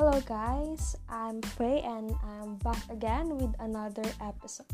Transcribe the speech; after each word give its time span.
Hello, 0.00 0.18
guys. 0.24 0.96
I'm 1.10 1.42
Faye, 1.42 1.82
and 1.84 2.16
I'm 2.24 2.56
back 2.64 2.80
again 2.88 3.36
with 3.36 3.52
another 3.60 4.08
episode. 4.24 4.64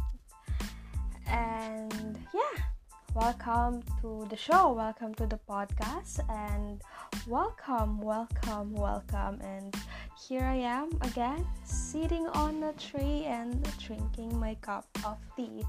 And 1.27 2.17
yeah, 2.33 2.63
welcome 3.13 3.83
to 4.01 4.25
the 4.31 4.37
show. 4.37 4.73
Welcome 4.73 5.17
to 5.17 5.27
the 5.27 5.41
podcast, 5.51 6.23
and 6.31 6.81
welcome, 7.27 8.01
welcome, 8.01 8.73
welcome. 8.73 9.41
And 9.43 9.75
here 10.15 10.45
I 10.45 10.63
am 10.63 10.97
again, 11.01 11.45
sitting 11.65 12.29
on 12.29 12.63
a 12.63 12.73
tree 12.75 13.25
and 13.27 13.67
drinking 13.83 14.39
my 14.39 14.55
cup 14.63 14.87
of 15.05 15.19
tea, 15.35 15.67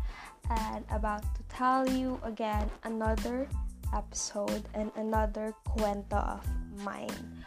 and 0.52 0.86
about 0.92 1.24
to 1.34 1.42
tell 1.50 1.90
you 1.90 2.22
again 2.22 2.70
another 2.84 3.50
episode 3.92 4.70
and 4.76 4.92
another 4.96 5.52
cuento 5.66 6.14
of 6.14 6.46
mine. 6.86 7.42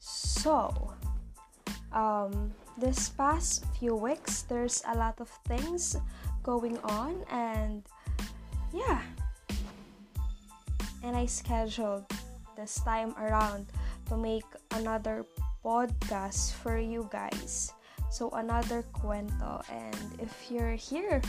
So, 0.00 0.92
um, 1.94 2.52
this 2.76 3.08
past 3.08 3.64
few 3.78 3.94
weeks, 3.94 4.42
there's 4.42 4.82
a 4.90 4.98
lot 4.98 5.20
of 5.22 5.30
things 5.46 5.96
going 6.42 6.76
on, 6.90 7.22
and 7.30 7.82
yeah, 8.74 9.00
and 11.02 11.16
I 11.16 11.26
scheduled 11.26 12.04
this 12.58 12.82
time 12.82 13.14
around 13.14 13.70
to 14.10 14.16
make 14.18 14.44
another 14.74 15.24
podcast 15.64 16.52
for 16.60 16.76
you 16.76 17.08
guys. 17.10 17.72
So, 18.10 18.30
another 18.34 18.84
cuento, 18.94 19.62
and 19.70 19.96
if 20.18 20.50
you're 20.50 20.74
here 20.74 21.22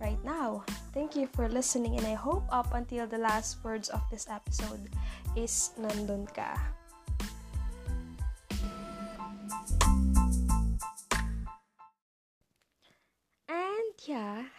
right 0.00 0.18
now, 0.24 0.64
thank 0.92 1.16
you 1.16 1.28
for 1.28 1.48
listening, 1.48 1.96
and 1.96 2.06
I 2.06 2.14
hope 2.14 2.44
up 2.50 2.72
until 2.72 3.06
the 3.06 3.18
last 3.18 3.62
words 3.62 3.88
of 3.88 4.00
this 4.10 4.26
episode 4.28 4.88
is 5.36 5.72
nandun 5.76 6.28
ka. 6.32 6.77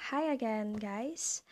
Hi 0.09 0.23
again, 0.33 0.73
guys. 0.73 1.43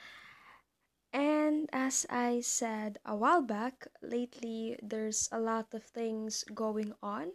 And 1.12 1.70
as 1.74 2.06
I 2.10 2.40
said 2.40 3.00
a 3.06 3.14
while 3.14 3.42
back, 3.42 3.88
lately 4.02 4.80
there's 4.82 5.28
a 5.34 5.40
lot 5.40 5.74
of 5.74 5.84
things 5.84 6.46
going 6.56 6.94
on, 7.04 7.34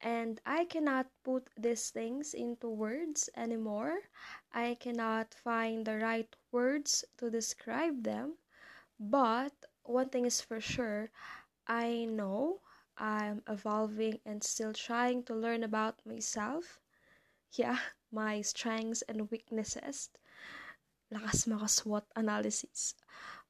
and 0.00 0.40
I 0.46 0.64
cannot 0.64 1.10
put 1.22 1.50
these 1.54 1.90
things 1.90 2.32
into 2.32 2.66
words 2.70 3.28
anymore. 3.36 3.98
I 4.54 4.78
cannot 4.80 5.34
find 5.34 5.84
the 5.84 5.98
right 5.98 6.34
words 6.50 7.04
to 7.18 7.28
describe 7.28 8.04
them. 8.04 8.38
But 9.00 9.54
one 9.84 10.10
thing 10.10 10.26
is 10.26 10.40
for 10.40 10.60
sure 10.60 11.10
I 11.68 12.06
know 12.06 12.60
I'm 12.98 13.42
evolving 13.48 14.20
and 14.26 14.44
still 14.44 14.72
trying 14.74 15.24
to 15.24 15.34
learn 15.34 15.64
about 15.64 16.06
myself. 16.06 16.80
Yeah, 17.52 17.78
my 18.12 18.42
strengths 18.42 19.02
and 19.02 19.30
weaknesses. 19.30 20.10
Lakas 21.12 21.46
maka 21.46 21.68
SWOT 21.68 22.06
analysis. 22.16 22.94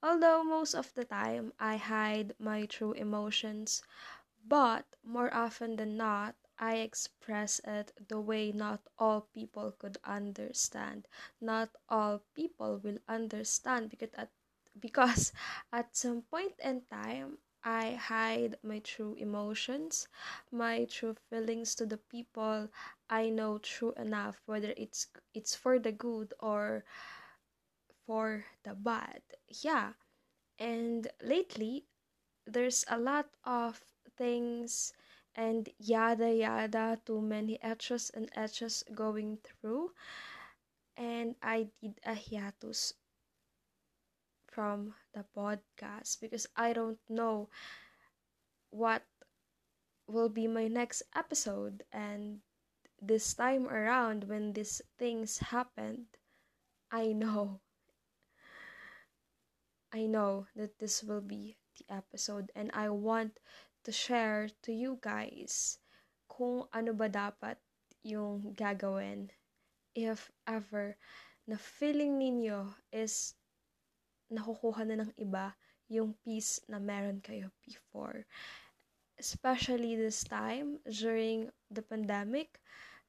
Although 0.02 0.44
most 0.44 0.74
of 0.74 0.92
the 0.94 1.04
time 1.04 1.52
I 1.58 1.76
hide 1.76 2.34
my 2.38 2.66
true 2.66 2.92
emotions, 2.92 3.82
but 4.46 4.84
more 5.02 5.32
often 5.34 5.76
than 5.76 5.96
not, 5.96 6.34
I 6.58 6.76
express 6.76 7.60
it 7.64 7.92
the 8.08 8.20
way 8.20 8.52
not 8.52 8.80
all 8.98 9.22
people 9.34 9.72
could 9.72 9.98
understand. 10.04 11.08
Not 11.40 11.70
all 11.88 12.22
people 12.34 12.78
will 12.82 12.98
understand 13.08 13.90
because 13.90 14.10
at 14.14 14.30
because 14.80 15.32
at 15.72 15.96
some 15.96 16.22
point 16.22 16.54
in 16.62 16.82
time 16.90 17.38
I 17.64 17.92
hide 17.94 18.58
my 18.62 18.80
true 18.80 19.14
emotions, 19.18 20.06
my 20.52 20.84
true 20.84 21.16
feelings 21.30 21.74
to 21.76 21.86
the 21.86 21.96
people 21.96 22.68
I 23.08 23.30
know 23.30 23.58
true 23.58 23.92
enough, 23.96 24.42
whether 24.46 24.74
it's 24.76 25.08
it's 25.32 25.54
for 25.56 25.78
the 25.78 25.92
good 25.92 26.34
or 26.40 26.84
for 28.06 28.44
the 28.64 28.74
bad. 28.74 29.22
Yeah. 29.48 29.92
And 30.58 31.08
lately 31.22 31.86
there's 32.46 32.84
a 32.88 32.98
lot 32.98 33.28
of 33.44 33.84
things 34.16 34.92
and 35.36 35.68
yada 35.78 36.32
yada 36.34 37.00
too 37.06 37.20
many 37.20 37.62
etches 37.62 38.10
and 38.14 38.30
etches 38.36 38.84
going 38.94 39.38
through 39.44 39.92
and 40.96 41.36
I 41.42 41.68
did 41.80 42.00
a 42.04 42.14
hiatus 42.16 42.94
from 44.48 44.94
the 45.12 45.24
podcast 45.36 46.20
because 46.20 46.46
I 46.56 46.72
don't 46.72 46.98
know 47.10 47.48
what 48.70 49.02
will 50.06 50.28
be 50.30 50.46
my 50.46 50.66
next 50.66 51.02
episode 51.14 51.84
and 51.92 52.40
this 53.02 53.34
time 53.34 53.68
around 53.68 54.24
when 54.24 54.52
these 54.54 54.80
things 54.98 55.38
happened 55.38 56.06
I 56.92 57.12
know 57.12 57.60
I 59.94 60.10
know 60.10 60.50
that 60.58 60.82
this 60.82 61.06
will 61.06 61.22
be 61.22 61.54
the 61.78 61.86
episode 61.94 62.50
and 62.58 62.74
I 62.74 62.90
want 62.90 63.38
to 63.86 63.94
share 63.94 64.50
to 64.66 64.74
you 64.74 64.98
guys 64.98 65.78
kung 66.26 66.66
ano 66.74 66.90
ba 66.90 67.06
dapat 67.06 67.62
yung 68.02 68.58
gagawin 68.58 69.30
if 69.94 70.34
ever 70.50 70.98
na 71.46 71.54
feeling 71.54 72.18
ninyo 72.18 72.74
is 72.90 73.38
nakukuha 74.34 74.82
na 74.82 75.06
ng 75.06 75.14
iba 75.14 75.54
yung 75.86 76.18
peace 76.26 76.58
na 76.66 76.82
meron 76.82 77.22
kayo 77.22 77.54
before. 77.62 78.26
Especially 79.14 79.94
this 79.94 80.26
time 80.26 80.82
during 80.90 81.54
the 81.70 81.86
pandemic 81.86 82.58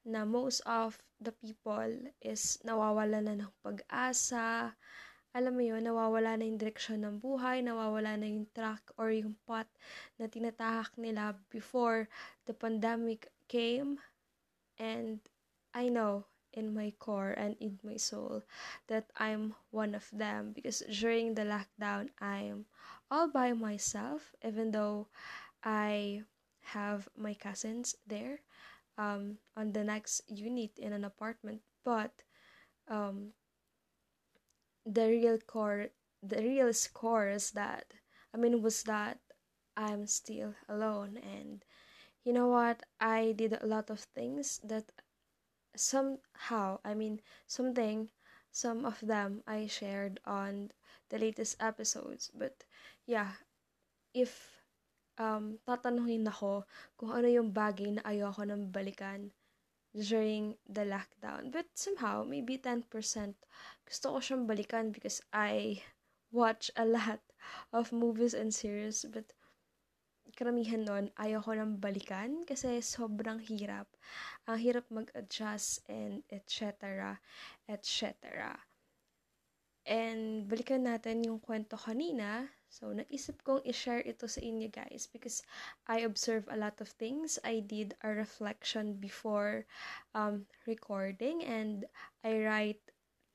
na 0.06 0.22
most 0.22 0.62
of 0.69 1.01
the 1.18 1.34
people 1.34 1.90
is 2.22 2.62
nawawala 2.62 3.25
na 3.25 3.41
ng 3.41 3.53
pag-asa. 3.66 4.78
Alam 5.35 5.59
mo 5.59 5.63
yun, 5.68 5.84
nawawala 5.84 6.40
na 6.40 6.47
yung 6.47 6.56
direksyon 6.56 7.03
ng 7.03 7.19
buhay, 7.19 7.59
nawawala 7.59 8.16
na 8.16 8.23
yung 8.23 8.47
track 8.56 8.88
or 8.96 9.12
yung 9.12 9.35
path 9.44 9.68
na 10.16 10.31
tinatahak 10.31 10.96
nila 10.96 11.35
before 11.51 12.07
the 12.47 12.56
pandemic 12.56 13.28
came. 13.51 14.00
And 14.79 15.19
I 15.75 15.91
know 15.91 16.31
in 16.56 16.72
my 16.72 16.95
core 17.03 17.35
and 17.35 17.59
in 17.59 17.78
my 17.84 18.00
soul 18.00 18.41
that 18.88 19.12
I'm 19.19 19.53
one 19.75 19.94
of 19.94 20.07
them 20.16 20.56
because 20.56 20.81
during 20.88 21.35
the 21.35 21.44
lockdown 21.44 22.16
I'm 22.24 22.66
all 23.12 23.28
by 23.28 23.51
myself 23.51 24.31
even 24.40 24.72
though 24.72 25.12
I 25.63 26.24
have 26.72 27.12
my 27.19 27.35
cousins 27.35 28.00
there 28.07 28.40
um, 28.97 29.38
on 29.59 29.75
the 29.75 29.84
next 29.84 30.24
unit 30.31 30.79
in 30.79 30.95
an 30.95 31.03
apartment 31.03 31.59
but 31.84 32.24
um, 32.88 33.35
the 34.85 35.07
real 35.07 35.38
core 35.40 35.88
the 36.22 36.41
real 36.41 36.73
score 36.73 37.29
is 37.29 37.51
that 37.51 37.94
I 38.34 38.38
mean 38.38 38.62
was 38.62 38.84
that 38.84 39.19
I'm 39.78 40.07
still 40.07 40.56
alone 40.69 41.18
and 41.18 41.66
you 42.23 42.34
know 42.34 42.47
what 42.47 42.84
I 43.00 43.34
did 43.38 43.53
a 43.53 43.66
lot 43.66 43.90
of 43.90 44.00
things 44.00 44.59
that 44.63 44.91
somehow, 45.75 46.79
I 46.84 46.94
mean, 46.95 47.22
something, 47.47 48.09
some 48.51 48.85
of 48.85 49.00
them 49.03 49.44
I 49.45 49.68
shared 49.68 50.19
on 50.25 50.72
the 51.09 51.19
latest 51.19 51.59
episodes. 51.59 52.31
But 52.34 52.63
yeah, 53.06 53.44
if 54.13 54.63
um, 55.19 55.59
tatanungin 55.68 56.28
ako 56.28 56.63
kung 56.95 57.12
ano 57.12 57.28
yung 57.28 57.51
bagay 57.51 58.00
na 58.00 58.03
ayoko 58.07 58.47
nang 58.47 58.72
balikan 58.72 59.31
during 59.95 60.59
the 60.67 60.83
lockdown. 60.83 61.51
But 61.51 61.72
somehow, 61.73 62.28
maybe 62.28 62.59
10% 62.59 62.91
gusto 63.88 64.06
ko 64.11 64.19
siyang 64.19 64.44
balikan 64.44 64.91
because 64.91 65.23
I 65.31 65.79
watch 66.35 66.67
a 66.75 66.83
lot 66.83 67.24
of 67.71 67.95
movies 67.95 68.36
and 68.36 68.51
series. 68.51 69.07
But 69.07 69.31
karamihan 70.36 70.83
nun, 70.83 71.15
ayaw 71.15 71.47
ko 71.47 71.56
nang 71.56 71.80
balikan 71.80 72.44
kasi 72.44 72.83
sobrang 72.83 73.39
hirap. 73.39 73.88
Ang 74.51 74.59
hirap 74.59 74.86
mag-adjust 74.92 75.88
and 75.88 76.27
etc. 76.27 77.15
etc. 77.71 78.12
And 79.86 80.50
balikan 80.50 80.90
natin 80.90 81.22
yung 81.22 81.38
kwento 81.40 81.78
kanina. 81.78 82.50
So, 82.68 82.92
naisip 82.92 83.46
kong 83.46 83.64
i-share 83.64 84.04
ito 84.04 84.28
sa 84.28 84.42
inyo 84.42 84.68
guys 84.68 85.08
because 85.08 85.46
I 85.88 86.04
observe 86.04 86.50
a 86.50 86.58
lot 86.58 86.82
of 86.82 86.90
things. 86.90 87.38
I 87.46 87.62
did 87.62 87.96
a 88.04 88.10
reflection 88.12 88.98
before 88.98 89.70
um, 90.18 90.50
recording 90.68 91.46
and 91.46 91.86
I 92.26 92.42
write 92.44 92.84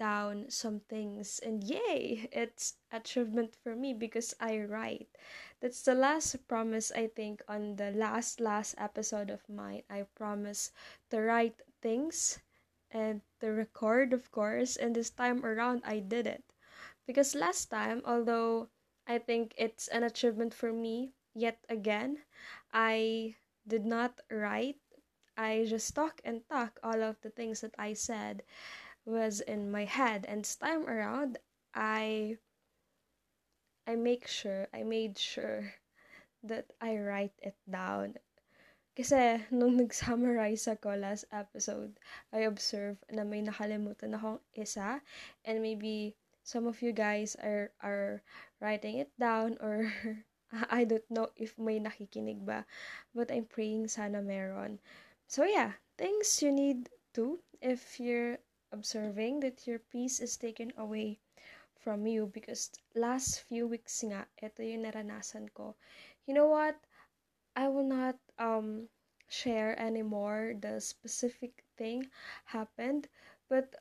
down 0.01 0.49
some 0.49 0.81
things 0.89 1.39
and 1.45 1.63
yay 1.63 2.27
it's 2.33 2.81
achievement 2.91 3.53
for 3.63 3.77
me 3.77 3.93
because 3.93 4.33
i 4.41 4.57
write 4.57 5.13
that's 5.61 5.83
the 5.83 5.95
last 5.95 6.41
promise 6.49 6.91
i 6.97 7.07
think 7.07 7.43
on 7.47 7.77
the 7.77 7.93
last 7.93 8.41
last 8.41 8.75
episode 8.79 9.29
of 9.29 9.45
mine 9.47 9.83
i 9.93 10.01
promise 10.17 10.73
to 11.11 11.21
write 11.21 11.61
things 11.83 12.41
and 12.93 13.23
to 13.41 13.49
record 13.49 14.13
of 14.13 14.31
course 14.31 14.77
and 14.77 14.95
this 14.95 15.11
time 15.11 15.45
around 15.45 15.83
i 15.85 15.99
did 15.99 16.27
it 16.27 16.45
because 17.07 17.35
last 17.35 17.67
time 17.67 18.03
although 18.05 18.69
i 19.07 19.19
think 19.19 19.55
it's 19.59 19.89
an 19.89 20.03
achievement 20.03 20.55
for 20.55 20.73
me 20.73 21.13
yet 21.35 21.59
again 21.69 22.19
i 22.73 23.35
did 23.67 23.85
not 23.87 24.21
write 24.31 24.79
I 25.37 25.65
just 25.65 25.95
talk 25.95 26.21
and 26.25 26.47
talk. 26.49 26.79
All 26.83 27.03
of 27.03 27.21
the 27.23 27.31
things 27.31 27.63
that 27.63 27.75
I 27.79 27.95
said 27.95 28.43
was 29.07 29.41
in 29.41 29.71
my 29.71 29.85
head. 29.85 30.27
And 30.29 30.45
this 30.45 30.57
time 30.57 30.87
around, 30.87 31.39
I 31.75 32.37
I 33.87 33.97
make 33.97 34.27
sure, 34.27 34.69
I 34.73 34.83
made 34.83 35.19
sure 35.19 35.75
that 36.43 36.73
I 36.81 36.99
write 36.99 37.35
it 37.43 37.57
down. 37.69 38.19
Kasi 38.99 39.39
nung 39.55 39.79
nag-summarize 39.79 40.67
ako 40.67 40.99
last 40.99 41.25
episode, 41.31 41.95
I 42.35 42.45
observed 42.45 43.07
na 43.09 43.23
may 43.23 43.41
nakalimutan 43.41 44.19
akong 44.19 44.43
isa 44.59 44.99
and 45.47 45.63
maybe 45.63 46.19
some 46.43 46.67
of 46.67 46.83
you 46.83 46.91
guys 46.91 47.39
are 47.39 47.71
are 47.79 48.27
writing 48.59 48.99
it 48.99 49.15
down 49.15 49.55
or 49.63 49.87
I 50.71 50.83
don't 50.83 51.07
know 51.07 51.31
if 51.39 51.55
may 51.55 51.79
nakikinig 51.79 52.43
ba 52.43 52.67
but 53.15 53.31
I'm 53.31 53.47
praying 53.47 53.87
sana 53.87 54.19
meron. 54.19 54.83
So 55.31 55.47
yeah, 55.47 55.79
things 55.95 56.43
you 56.43 56.51
need 56.51 56.91
to 57.15 57.39
if 57.63 58.03
you're 58.03 58.43
observing 58.75 59.41
that 59.47 59.67
your 59.67 59.79
peace 59.79 60.19
is 60.19 60.35
taken 60.35 60.75
away 60.75 61.23
from 61.79 62.07
you 62.07 62.27
because 62.27 62.71
last 62.95 63.47
few 63.47 63.67
weeks 63.67 64.03
nga 64.05 64.27
ito 64.43 64.61
yung 64.61 64.85
naranasan 64.85 65.49
ko. 65.55 65.79
You 66.27 66.35
know 66.35 66.51
what? 66.51 66.77
I 67.57 67.67
will 67.67 67.87
not 67.87 68.15
share 69.31 69.79
anymore 69.79 70.53
the 70.61 70.81
specific 70.83 71.65
thing 71.79 72.05
happened 72.51 73.09
but 73.49 73.75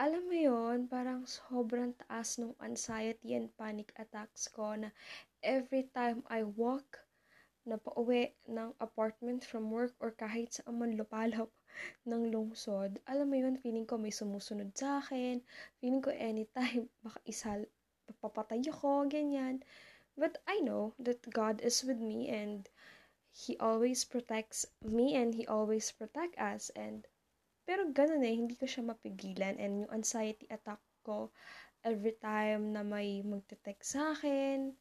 alam 0.00 0.22
mo 0.26 0.34
yon 0.34 0.88
parang 0.90 1.22
sobrang 1.28 1.92
taas 2.06 2.40
ng 2.40 2.54
anxiety 2.62 3.34
and 3.38 3.52
panic 3.60 3.92
attacks 3.98 4.48
ko 4.48 4.74
na 4.74 4.90
every 5.42 5.86
time 5.94 6.22
I 6.30 6.42
walk 6.46 7.02
na 7.62 7.78
pauwi 7.78 8.34
ng 8.50 8.74
apartment 8.82 9.46
from 9.46 9.70
work 9.70 9.94
or 10.02 10.10
kahit 10.10 10.58
sa 10.58 10.66
man 10.74 10.98
lupalop 10.98 11.50
ng 12.10 12.34
lungsod, 12.34 12.98
alam 13.06 13.30
mo 13.30 13.36
yun, 13.38 13.54
feeling 13.62 13.86
ko 13.86 13.94
may 13.94 14.10
sumusunod 14.10 14.74
sa 14.74 14.98
akin, 14.98 15.38
feeling 15.78 16.02
ko 16.02 16.10
anytime 16.10 16.90
baka 17.06 17.22
isal, 17.22 17.60
papatay 18.18 18.58
ako, 18.66 19.06
ganyan. 19.06 19.62
But 20.18 20.42
I 20.44 20.60
know 20.60 20.92
that 20.98 21.22
God 21.30 21.62
is 21.62 21.86
with 21.86 22.02
me 22.02 22.28
and 22.28 22.66
He 23.32 23.56
always 23.56 24.04
protects 24.04 24.68
me 24.84 25.16
and 25.16 25.34
He 25.34 25.48
always 25.48 25.88
protect 25.90 26.36
us 26.36 26.68
and 26.76 27.08
pero 27.62 27.88
ganun 27.88 28.26
eh, 28.26 28.34
hindi 28.34 28.54
ko 28.58 28.66
siya 28.66 28.84
mapigilan 28.84 29.56
and 29.56 29.86
yung 29.86 29.92
anxiety 29.94 30.46
attack 30.50 30.82
ko 31.06 31.30
every 31.82 32.14
time 32.18 32.74
na 32.74 32.82
may 32.82 33.22
magte-text 33.22 33.98
sa 33.98 34.14
akin. 34.14 34.74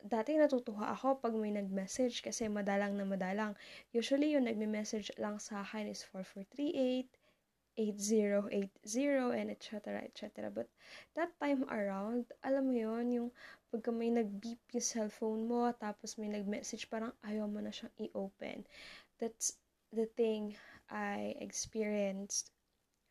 Dati 0.00 0.36
natutuwa 0.36 0.92
ako 0.92 1.20
pag 1.20 1.32
may 1.36 1.52
nag-message 1.52 2.20
kasi 2.20 2.48
madalang 2.48 2.96
na 2.96 3.08
madalang. 3.08 3.56
Usually 3.92 4.32
yung 4.36 4.48
nagme-message 4.48 5.12
lang 5.16 5.40
sa 5.40 5.64
akin 5.64 5.88
is 5.88 6.04
4438, 6.12 7.08
8080 7.76 9.36
and 9.36 9.50
etc. 9.52 10.00
etc. 10.04 10.50
But 10.50 10.68
that 11.14 11.30
time 11.38 11.64
around, 11.68 12.32
alam 12.42 12.72
mo 12.72 12.74
yon 12.74 13.06
yung 13.12 13.28
pagka 13.68 13.92
may 13.92 14.08
nag-beep 14.08 14.60
yung 14.72 14.84
cellphone 14.84 15.44
mo 15.44 15.68
tapos 15.76 16.16
may 16.16 16.32
nag-message 16.32 16.88
parang 16.88 17.12
ayaw 17.24 17.44
mo 17.44 17.60
na 17.60 17.70
siyang 17.70 17.92
i-open. 18.00 18.64
That's 19.20 19.56
the 19.92 20.08
thing 20.16 20.56
I 20.88 21.36
experienced 21.42 22.50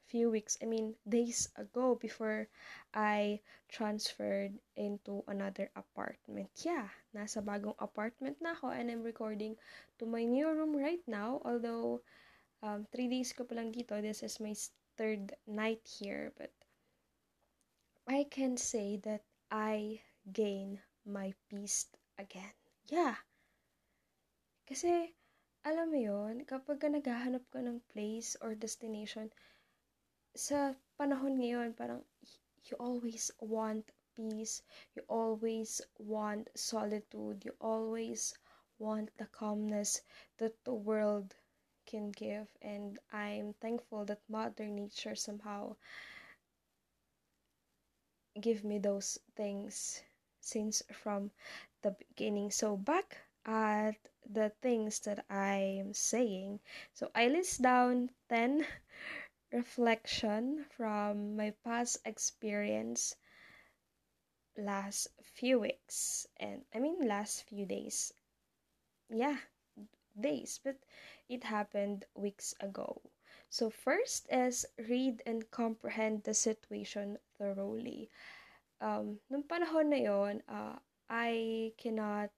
few 0.06 0.30
weeks, 0.30 0.58
I 0.62 0.66
mean 0.70 0.94
days 1.10 1.50
ago 1.58 1.98
before 1.98 2.48
I 2.94 3.42
transferred 3.70 4.54
into 4.78 5.26
another 5.28 5.70
apartment. 5.76 6.50
Yeah, 6.62 6.88
nasa 7.12 7.42
bagong 7.42 7.76
apartment 7.82 8.38
na 8.40 8.54
ako 8.54 8.70
and 8.70 8.94
I'm 8.94 9.02
recording 9.02 9.58
to 9.98 10.06
my 10.06 10.24
new 10.24 10.46
room 10.46 10.78
right 10.78 11.02
now. 11.10 11.42
Although 11.42 12.06
um, 12.62 12.88
three 12.92 13.08
days 13.08 13.34
ko 13.34 13.44
pa 13.44 13.56
lang 13.56 13.72
dito, 13.72 13.98
this 14.00 14.24
is 14.24 14.40
my 14.40 14.54
third 14.96 15.34
night 15.48 15.84
here. 15.84 16.32
But 16.38 16.52
I 18.08 18.30
can 18.30 18.56
say 18.56 19.02
that 19.04 19.26
I 19.52 20.02
gain 20.32 20.80
my 21.06 21.34
peace 21.50 21.88
again. 22.18 22.54
Yeah. 22.88 23.16
Kasi 24.66 25.14
alam 25.66 25.90
mo 25.90 25.98
yon 25.98 26.46
kapag 26.46 26.82
ka 26.82 26.88
naghahanap 26.90 27.42
ka 27.50 27.62
ng 27.62 27.82
place 27.90 28.38
or 28.42 28.54
destination, 28.54 29.34
sa 30.36 30.76
panahon 30.98 31.42
ngayon, 31.42 31.74
parang 31.74 32.06
you 32.70 32.76
always 32.78 33.32
want 33.42 33.86
peace, 34.14 34.62
you 34.94 35.02
always 35.10 35.82
want 35.98 36.50
solitude, 36.54 37.42
you 37.46 37.54
always 37.62 38.34
want 38.78 39.10
the 39.18 39.26
calmness 39.32 40.02
that 40.38 40.54
the 40.64 40.74
world 40.74 41.34
can 41.86 42.12
give. 42.12 42.48
And 42.62 43.00
I'm 43.14 43.54
thankful 43.62 44.06
that 44.06 44.22
Mother 44.30 44.66
Nature 44.68 45.16
somehow 45.16 45.76
give 48.40 48.64
me 48.64 48.80
those 48.80 49.20
things 49.36 50.02
since 50.40 50.82
from 50.94 51.32
the 51.82 51.92
beginning. 51.92 52.50
So 52.50 52.78
back 52.78 53.18
at 53.46 53.98
the 54.26 54.52
things 54.62 55.00
that 55.02 55.26
I'm 55.30 55.94
saying. 55.94 56.62
So 56.94 57.12
I 57.14 57.28
list 57.28 57.62
down 57.62 58.12
10 58.30 58.66
reflection 59.52 60.66
from 60.70 61.36
my 61.36 61.52
past 61.64 61.98
experience 62.06 63.16
last 64.58 65.08
few 65.24 65.60
weeks 65.60 66.28
and 66.38 66.66
I 66.74 66.80
mean 66.80 67.08
last 67.08 67.44
few 67.44 67.66
days. 67.66 68.12
Yeah, 69.10 69.38
days, 70.20 70.60
but 70.64 70.78
it 71.30 71.44
happened 71.44 72.06
weeks 72.16 72.54
ago. 72.60 73.02
So 73.50 73.70
first 73.70 74.28
is 74.32 74.66
read 74.78 75.22
and 75.26 75.50
comprehend 75.52 76.24
the 76.24 76.34
situation 76.34 77.18
thoroughly. 77.38 78.10
Um, 78.82 79.20
nung 79.30 79.44
panahon 79.44 79.90
na 79.90 80.00
yon, 80.02 80.44
uh, 80.50 80.76
I 81.10 81.72
cannot 81.78 82.32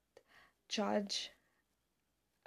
judge 0.68 1.32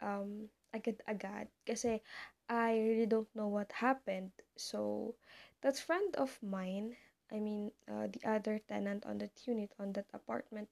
um, 0.02 0.50
agad-agad 0.74 1.48
kasi 1.66 2.02
I 2.50 2.76
really 2.80 3.08
don't 3.08 3.32
know 3.36 3.48
what 3.48 3.72
happened. 3.72 4.32
So, 4.58 5.16
that 5.62 5.80
friend 5.80 6.16
of 6.18 6.36
mine, 6.44 6.98
I 7.32 7.40
mean, 7.40 7.72
uh, 7.88 8.08
the 8.12 8.20
other 8.28 8.60
tenant 8.68 9.06
on 9.06 9.20
that 9.20 9.40
unit, 9.48 9.72
on 9.80 9.94
that 9.94 10.08
apartment, 10.14 10.68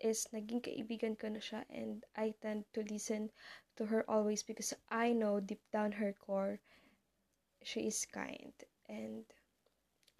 is 0.00 0.26
naging 0.32 0.64
kaibigan 0.64 1.14
ko 1.14 1.28
na 1.28 1.38
siya 1.38 1.64
and 1.68 2.04
I 2.16 2.34
tend 2.40 2.64
to 2.72 2.82
listen 2.88 3.30
to 3.76 3.86
her 3.92 4.02
always 4.08 4.42
because 4.42 4.72
I 4.88 5.12
know 5.12 5.40
deep 5.40 5.62
down 5.70 5.92
her 6.00 6.16
core, 6.16 6.60
she 7.62 7.86
is 7.86 8.04
kind. 8.08 8.56
And 8.88 9.28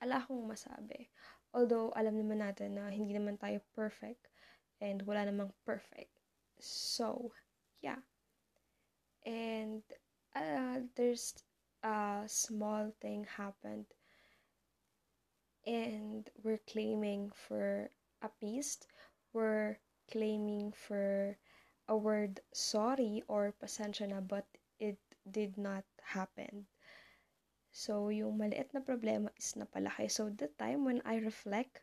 ala 0.05 0.23
akong 0.23 0.47
masabi. 0.47 1.09
Although, 1.51 1.91
alam 1.99 2.15
naman 2.15 2.45
natin 2.45 2.79
na 2.79 2.93
hindi 2.95 3.17
naman 3.17 3.41
tayo 3.41 3.59
perfect 3.75 4.31
and 4.79 5.03
wala 5.03 5.27
namang 5.27 5.51
perfect. 5.67 6.15
So, 6.63 7.35
yeah. 7.83 7.99
and 9.27 9.83
uh, 10.35 10.81
there's 10.97 11.35
a 11.83 12.23
small 12.27 12.93
thing 13.01 13.27
happened 13.37 13.87
and 15.67 16.29
we're 16.43 16.61
claiming 16.71 17.31
for 17.49 17.91
a 18.23 18.29
peace 18.41 18.79
we're 19.33 19.79
claiming 20.11 20.73
for 20.73 21.37
a 21.89 21.97
word 21.97 22.41
sorry 22.53 23.23
or 23.29 23.55
pasensya 23.63 24.09
na 24.09 24.21
but 24.21 24.47
it 24.79 24.99
did 25.31 25.59
not 25.59 25.85
happen 26.03 26.67
so 27.71 28.11
yung 28.11 28.39
maliit 28.39 28.71
na 28.75 28.83
problema 28.83 29.31
is 29.39 29.55
napalaki 29.55 30.11
so 30.11 30.31
the 30.31 30.51
time 30.59 30.83
when 30.83 31.03
I 31.07 31.23
reflect 31.23 31.83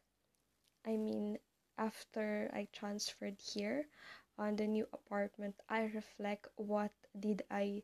I 0.84 1.00
mean 1.00 1.40
after 1.78 2.50
I 2.54 2.68
transferred 2.74 3.38
here 3.40 3.88
on 4.38 4.56
the 4.56 4.68
new 4.68 4.88
apartment, 4.94 5.56
I 5.70 5.90
reflect 5.94 6.48
what 6.56 6.92
did 7.20 7.44
I 7.50 7.84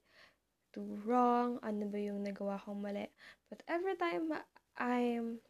do 0.74 0.98
wrong, 1.05 1.60
ano 1.62 1.86
ba 1.89 2.01
yung 2.01 2.25
nagawa 2.25 2.62
kong 2.62 2.82
mali. 2.82 3.10
But 3.50 3.62
every 3.67 3.96
time 3.98 4.34
I'm 4.77 5.41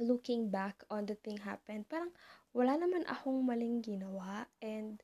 looking 0.00 0.50
back 0.50 0.82
on 0.90 1.06
the 1.06 1.14
thing 1.14 1.38
happened, 1.38 1.88
parang 1.88 2.10
wala 2.54 2.74
naman 2.80 3.04
akong 3.06 3.46
maling 3.46 3.82
ginawa 3.84 4.46
and 4.62 5.02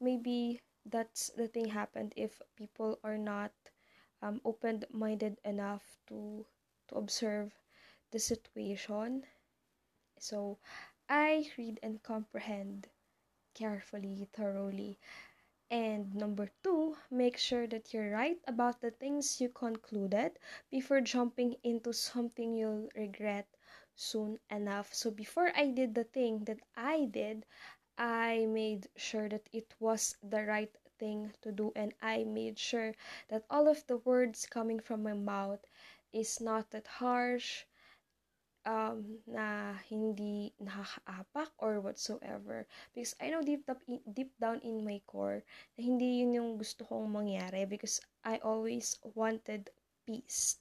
maybe 0.00 0.60
that's 0.86 1.30
the 1.36 1.48
thing 1.48 1.66
happened 1.68 2.12
if 2.16 2.42
people 2.56 3.00
are 3.02 3.18
not 3.18 3.52
um, 4.22 4.40
open-minded 4.44 5.40
enough 5.44 5.84
to 6.08 6.46
to 6.88 6.94
observe 6.96 7.52
the 8.12 8.18
situation. 8.20 9.24
So, 10.18 10.58
I 11.08 11.52
read 11.56 11.78
and 11.82 12.02
comprehend 12.02 12.88
carefully, 13.54 14.28
thoroughly. 14.32 14.98
And 15.70 16.14
number 16.14 16.50
two, 16.62 16.96
make 17.10 17.38
sure 17.38 17.66
that 17.68 17.92
you're 17.94 18.10
right 18.12 18.40
about 18.46 18.80
the 18.80 18.90
things 18.92 19.40
you 19.40 19.48
concluded 19.50 20.38
before 20.70 21.00
jumping 21.02 21.56
into 21.64 21.92
something 21.92 22.54
you'll 22.54 22.88
regret 22.96 23.46
soon 23.94 24.38
enough. 24.50 24.94
So 24.94 25.10
before 25.10 25.52
I 25.56 25.70
did 25.70 25.94
the 25.94 26.04
thing 26.04 26.44
that 26.44 26.60
I 26.76 27.06
did, 27.06 27.46
I 27.98 28.46
made 28.46 28.88
sure 28.96 29.28
that 29.28 29.48
it 29.52 29.74
was 29.80 30.16
the 30.22 30.44
right 30.44 30.74
thing 30.98 31.32
to 31.42 31.52
do 31.52 31.72
and 31.76 31.94
I 32.02 32.24
made 32.24 32.58
sure 32.58 32.94
that 33.28 33.44
all 33.50 33.68
of 33.68 33.86
the 33.86 33.98
words 33.98 34.46
coming 34.46 34.80
from 34.80 35.02
my 35.02 35.14
mouth 35.14 35.64
is 36.12 36.40
not 36.40 36.70
that 36.70 36.86
harsh, 36.86 37.64
um, 38.64 39.20
na 39.28 39.76
hindi 39.88 40.52
nakakaapak 40.60 41.52
or 41.60 41.80
whatsoever. 41.80 42.66
Because 42.94 43.14
I 43.20 43.30
know 43.30 43.42
deep, 43.42 43.68
up 43.68 43.80
in, 43.86 44.00
deep 44.12 44.32
down 44.40 44.60
in 44.64 44.84
my 44.84 45.00
core 45.06 45.44
na 45.76 45.84
hindi 45.84 46.24
yun 46.24 46.34
yung 46.34 46.50
gusto 46.56 46.84
kong 46.84 47.12
mangyari 47.12 47.68
because 47.68 48.00
I 48.24 48.40
always 48.40 48.96
wanted 49.14 49.70
peace. 50.08 50.56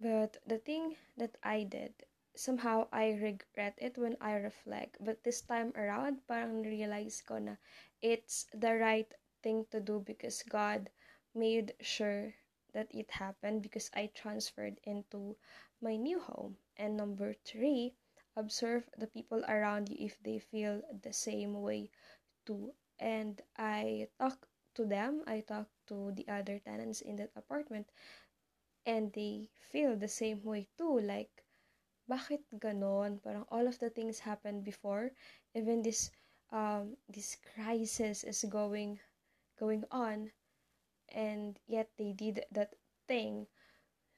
But 0.00 0.38
the 0.44 0.58
thing 0.58 0.96
that 1.16 1.38
I 1.44 1.62
did, 1.62 1.94
somehow 2.34 2.88
I 2.90 3.10
regret 3.12 3.74
it 3.78 3.96
when 3.96 4.16
I 4.20 4.34
reflect. 4.34 4.96
But 4.98 5.22
this 5.22 5.42
time 5.42 5.72
around, 5.76 6.26
parang 6.26 6.62
realize 6.64 7.22
ko 7.22 7.38
na 7.38 7.54
it's 8.02 8.46
the 8.52 8.74
right 8.74 9.06
thing 9.44 9.66
to 9.70 9.78
do 9.78 10.00
because 10.00 10.42
God 10.42 10.90
made 11.36 11.74
sure 11.80 12.34
that 12.72 12.88
it 12.90 13.12
happened 13.12 13.62
because 13.62 13.90
I 13.94 14.10
transferred 14.12 14.80
into 14.82 15.36
my 15.80 15.94
new 15.94 16.18
home. 16.18 16.56
And 16.76 16.96
number 16.96 17.34
three, 17.44 17.94
observe 18.34 18.90
the 18.98 19.06
people 19.06 19.44
around 19.46 19.88
you 19.88 19.96
if 20.00 20.18
they 20.24 20.40
feel 20.40 20.82
the 20.90 21.12
same 21.12 21.62
way 21.62 21.90
too. 22.46 22.72
And 22.98 23.40
I 23.56 24.08
talk 24.18 24.48
to 24.74 24.84
them, 24.84 25.22
I 25.26 25.40
talk 25.40 25.68
to 25.88 26.12
the 26.12 26.28
other 26.28 26.58
tenants 26.58 27.00
in 27.00 27.16
that 27.16 27.32
apartment, 27.36 27.88
and 28.86 29.12
they 29.12 29.48
feel 29.70 29.96
the 29.96 30.08
same 30.08 30.42
way 30.44 30.68
too. 30.78 31.00
Like, 31.00 31.44
bakit 32.08 32.42
ganon? 32.58 33.22
Parang 33.22 33.46
all 33.50 33.66
of 33.66 33.78
the 33.78 33.90
things 33.90 34.18
happened 34.18 34.64
before, 34.64 35.12
even 35.54 35.82
this 35.82 36.10
um 36.50 36.98
this 37.06 37.38
crisis 37.54 38.24
is 38.26 38.42
going 38.50 38.98
going 39.54 39.84
on 39.94 40.32
and 41.14 41.58
yet 41.66 41.90
they 41.98 42.12
did 42.12 42.42
that 42.50 42.74
thing. 43.06 43.46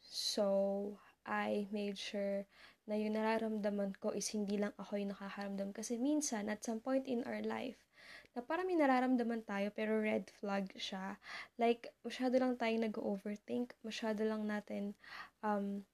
So, 0.00 0.98
I 1.24 1.68
made 1.70 1.96
sure 1.98 2.44
na 2.86 2.98
yung 2.98 3.14
nararamdaman 3.14 3.96
ko 4.02 4.10
is 4.10 4.28
hindi 4.34 4.58
lang 4.58 4.74
ako 4.76 4.98
yung 4.98 5.14
nakakaramdam. 5.14 5.70
Kasi 5.72 5.96
minsan, 5.96 6.50
at 6.50 6.66
some 6.66 6.82
point 6.82 7.06
in 7.06 7.22
our 7.24 7.40
life, 7.46 7.81
na 8.32 8.40
parang 8.40 8.64
may 8.64 8.78
nararamdaman 8.80 9.44
tayo 9.44 9.68
pero 9.76 10.00
red 10.00 10.28
flag 10.40 10.72
siya. 10.76 11.20
Like, 11.60 11.92
masyado 12.00 12.40
lang 12.40 12.56
tayo 12.56 12.74
nag-overthink, 12.80 13.76
masyado 13.84 14.24
lang 14.24 14.48
natin 14.48 14.96
um, 15.44 15.84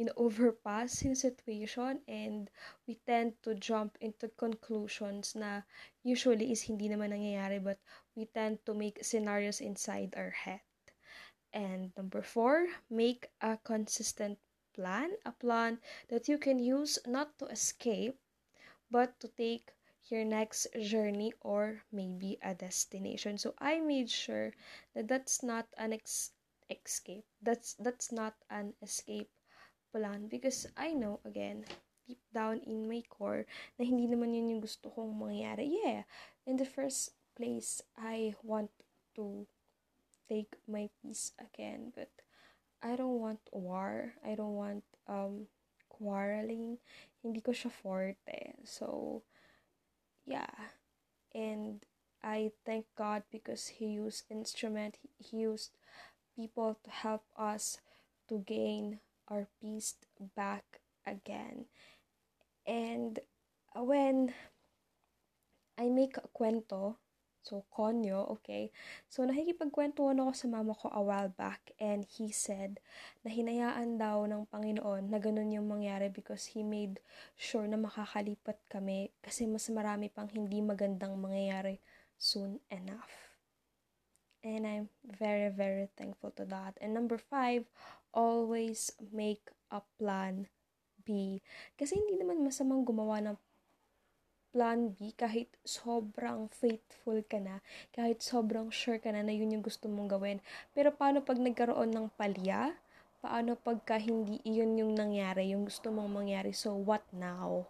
in-overpass 0.00 1.04
yung 1.04 1.14
situation 1.14 2.00
and 2.08 2.48
we 2.88 2.96
tend 3.04 3.36
to 3.44 3.52
jump 3.60 4.00
into 4.00 4.32
conclusions 4.40 5.36
na 5.36 5.60
usually 6.00 6.48
is 6.48 6.64
hindi 6.64 6.88
naman 6.88 7.12
nangyayari 7.12 7.60
but 7.60 7.76
we 8.16 8.24
tend 8.32 8.56
to 8.64 8.72
make 8.72 9.04
scenarios 9.04 9.60
inside 9.60 10.16
our 10.16 10.32
head. 10.32 10.64
And 11.52 11.92
number 12.00 12.24
four, 12.24 12.72
make 12.88 13.28
a 13.44 13.60
consistent 13.60 14.40
plan, 14.72 15.12
a 15.28 15.32
plan 15.36 15.76
that 16.08 16.24
you 16.24 16.40
can 16.40 16.56
use 16.56 16.96
not 17.04 17.36
to 17.38 17.46
escape, 17.52 18.16
but 18.88 19.20
to 19.20 19.28
take 19.28 19.76
your 20.10 20.24
next 20.24 20.66
journey 20.80 21.32
or 21.40 21.82
maybe 21.92 22.38
a 22.42 22.54
destination. 22.54 23.38
So 23.38 23.54
I 23.58 23.80
made 23.80 24.10
sure 24.10 24.52
that 24.94 25.08
that's 25.08 25.42
not 25.42 25.66
an 25.78 25.92
ex- 25.92 26.32
escape. 26.70 27.24
That's 27.42 27.74
that's 27.78 28.12
not 28.12 28.34
an 28.50 28.74
escape 28.82 29.30
plan 29.92 30.28
because 30.28 30.66
I 30.76 30.92
know 30.92 31.20
again 31.24 31.64
deep 32.08 32.20
down 32.34 32.60
in 32.66 32.88
my 32.88 33.02
core 33.08 33.46
na 33.78 33.84
hindi 33.86 34.08
naman 34.10 34.34
yun 34.34 34.50
yung 34.50 34.62
gusto 34.64 34.90
kong 34.90 35.14
mangyari. 35.14 35.68
Yeah, 35.70 36.02
in 36.46 36.56
the 36.58 36.66
first 36.68 37.14
place, 37.36 37.80
I 37.96 38.34
want 38.42 38.70
to 39.16 39.46
take 40.28 40.56
my 40.66 40.88
peace 41.02 41.32
again, 41.38 41.92
but 41.94 42.10
I 42.82 42.96
don't 42.96 43.20
want 43.20 43.40
war. 43.52 44.14
I 44.24 44.34
don't 44.34 44.56
want 44.56 44.84
um 45.08 45.46
quarreling. 45.88 46.78
Hindi 47.22 47.40
ko 47.40 47.52
siya 47.54 47.70
forte. 47.70 48.58
So, 48.64 49.22
yeah. 50.26 50.50
And 51.34 51.84
I 52.22 52.52
thank 52.64 52.86
God 52.96 53.22
because 53.30 53.68
He 53.68 53.86
used 53.86 54.24
instrument. 54.30 54.96
He 55.18 55.38
used 55.38 55.70
people 56.36 56.78
to 56.84 56.90
help 56.90 57.24
us 57.36 57.78
to 58.28 58.38
gain 58.38 59.00
our 59.28 59.48
peace 59.60 59.94
back 60.36 60.80
again. 61.06 61.66
And 62.66 63.18
when 63.74 64.32
I 65.78 65.88
make 65.88 66.16
a 66.16 66.28
kwento 66.36 66.96
So, 67.42 67.66
konyo, 67.74 68.22
okay? 68.38 68.70
So, 69.10 69.26
nakikipagkwentuhan 69.26 70.22
ako 70.22 70.30
sa 70.30 70.46
mama 70.46 70.78
ko 70.78 70.94
a 70.94 71.02
while 71.02 71.26
back 71.34 71.74
and 71.82 72.06
he 72.06 72.30
said 72.30 72.78
na 73.26 73.34
hinayaan 73.34 73.98
daw 73.98 74.22
ng 74.30 74.46
Panginoon 74.46 75.10
na 75.10 75.18
ganun 75.18 75.50
yung 75.50 75.66
mangyari 75.66 76.06
because 76.06 76.54
he 76.54 76.62
made 76.62 77.02
sure 77.34 77.66
na 77.66 77.74
makakalipat 77.74 78.62
kami 78.70 79.10
kasi 79.18 79.50
mas 79.50 79.66
marami 79.74 80.06
pang 80.06 80.30
hindi 80.30 80.62
magandang 80.62 81.18
mangyayari 81.18 81.82
soon 82.14 82.62
enough. 82.70 83.10
And 84.46 84.62
I'm 84.62 84.86
very, 85.02 85.50
very 85.50 85.90
thankful 85.98 86.30
to 86.38 86.46
that. 86.46 86.78
And 86.78 86.94
number 86.94 87.18
five, 87.18 87.66
always 88.14 88.94
make 89.10 89.50
a 89.70 89.82
plan 89.98 90.46
B. 91.02 91.42
Kasi 91.74 91.98
hindi 91.98 92.18
naman 92.18 92.42
masamang 92.42 92.86
gumawa 92.86 93.18
ng 93.22 93.38
plan 94.52 94.92
B 94.92 95.16
kahit 95.16 95.48
sobrang 95.64 96.52
faithful 96.52 97.24
ka 97.24 97.40
na, 97.40 97.64
kahit 97.96 98.20
sobrang 98.20 98.68
sure 98.68 99.00
ka 99.00 99.08
na 99.10 99.24
na 99.24 99.32
yun 99.32 99.50
yung 99.56 99.64
gusto 99.64 99.88
mong 99.88 100.12
gawin. 100.12 100.38
Pero 100.76 100.92
paano 100.92 101.24
pag 101.24 101.40
nagkaroon 101.40 101.90
ng 101.90 102.12
palya? 102.14 102.76
Paano 103.24 103.56
pagka 103.56 103.96
hindi 103.96 104.38
iyon 104.44 104.76
yung 104.76 104.92
nangyari, 104.92 105.56
yung 105.56 105.64
gusto 105.64 105.88
mong 105.88 106.10
mangyari? 106.12 106.52
So, 106.52 106.76
what 106.76 107.02
now? 107.16 107.64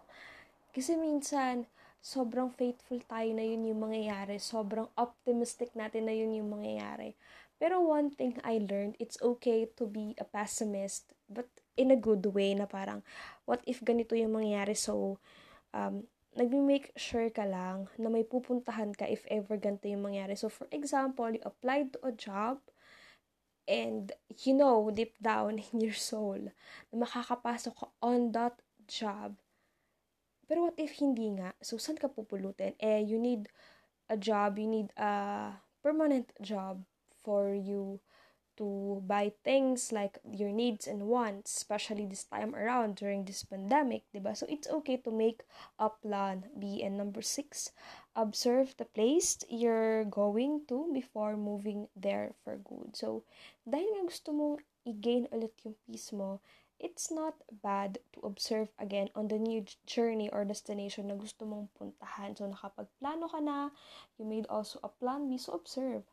Kasi 0.75 0.99
minsan, 0.99 1.69
sobrang 2.03 2.51
faithful 2.51 2.99
tayo 3.07 3.31
na 3.31 3.47
yun 3.47 3.71
yung 3.71 3.79
mangyayari. 3.79 4.41
Sobrang 4.43 4.91
optimistic 4.99 5.71
natin 5.77 6.09
na 6.09 6.13
yun 6.13 6.35
yung 6.35 6.51
mangyayari. 6.51 7.15
Pero 7.63 7.79
one 7.79 8.11
thing 8.11 8.35
I 8.43 8.59
learned, 8.59 8.99
it's 8.99 9.15
okay 9.23 9.71
to 9.79 9.87
be 9.87 10.11
a 10.19 10.27
pessimist, 10.27 11.15
but 11.31 11.47
in 11.79 11.95
a 11.95 11.97
good 11.97 12.27
way 12.35 12.51
na 12.51 12.67
parang, 12.67 13.05
what 13.47 13.63
if 13.63 13.79
ganito 13.79 14.19
yung 14.19 14.35
mangyayari? 14.35 14.75
So, 14.75 15.15
um, 15.71 16.03
nag-make 16.33 16.91
sure 16.97 17.29
ka 17.29 17.45
lang 17.45 17.89
na 17.97 18.09
may 18.09 18.25
pupuntahan 18.25 18.93
ka 18.93 19.05
if 19.05 19.25
ever 19.29 19.57
ganito 19.57 19.85
yung 19.85 20.05
mangyari. 20.05 20.33
So, 20.33 20.49
for 20.49 20.65
example, 20.73 21.29
you 21.29 21.43
applied 21.45 21.93
to 21.93 21.99
a 22.01 22.13
job 22.13 22.59
and 23.69 24.11
you 24.43 24.51
know 24.51 24.91
deep 24.91 25.15
down 25.23 25.61
in 25.61 25.77
your 25.79 25.95
soul 25.95 26.51
na 26.91 26.95
makakapasok 26.95 27.73
ka 27.77 27.87
on 28.01 28.33
that 28.33 28.59
job. 28.89 29.37
Pero 30.49 30.67
what 30.67 30.77
if 30.77 30.99
hindi 30.99 31.31
nga? 31.39 31.55
So, 31.63 31.79
saan 31.79 32.01
ka 32.01 32.11
pupulutin? 32.11 32.75
Eh, 32.81 32.99
you 33.05 33.21
need 33.21 33.47
a 34.09 34.17
job, 34.19 34.59
you 34.59 34.67
need 34.67 34.91
a 34.99 35.53
permanent 35.79 36.33
job 36.43 36.83
for 37.23 37.55
you 37.55 38.03
to 38.57 39.01
buy 39.07 39.31
things 39.43 39.91
like 39.91 40.19
your 40.23 40.49
needs 40.49 40.87
and 40.87 41.07
wants, 41.07 41.55
especially 41.57 42.05
this 42.05 42.23
time 42.25 42.55
around 42.55 42.95
during 42.95 43.25
this 43.25 43.43
pandemic, 43.43 44.03
diba? 44.13 44.35
So 44.35 44.45
it's 44.49 44.69
okay 44.69 44.97
to 44.97 45.11
make 45.11 45.43
a 45.79 45.89
plan 45.89 46.45
B. 46.57 46.81
And 46.83 46.97
number 46.97 47.21
six, 47.21 47.71
observe 48.15 48.75
the 48.77 48.85
place 48.85 49.37
you're 49.49 50.05
going 50.05 50.61
to 50.69 50.89
before 50.93 51.35
moving 51.35 51.87
there 51.95 52.33
for 52.43 52.57
good. 52.57 52.95
So, 52.95 53.23
dahil 53.65 53.89
nga 53.89 54.03
gusto 54.05 54.29
mong 54.31 54.61
i-gain 54.85 55.25
ulit 55.33 55.55
yung 55.65 55.75
peace 55.87 56.13
mo, 56.13 56.43
it's 56.83 57.09
not 57.09 57.33
bad 57.63 57.97
to 58.13 58.19
observe 58.27 58.67
again 58.77 59.07
on 59.15 59.31
the 59.31 59.39
new 59.39 59.63
journey 59.87 60.29
or 60.29 60.43
destination 60.43 61.07
na 61.07 61.15
gusto 61.15 61.47
mong 61.47 61.71
puntahan. 61.79 62.35
So, 62.37 62.45
nakapagplano 62.45 63.31
ka 63.31 63.39
na, 63.39 63.71
you 64.19 64.27
made 64.27 64.45
also 64.51 64.77
a 64.83 64.91
plan 64.91 65.25
B, 65.31 65.39
so 65.39 65.55
observe 65.55 66.03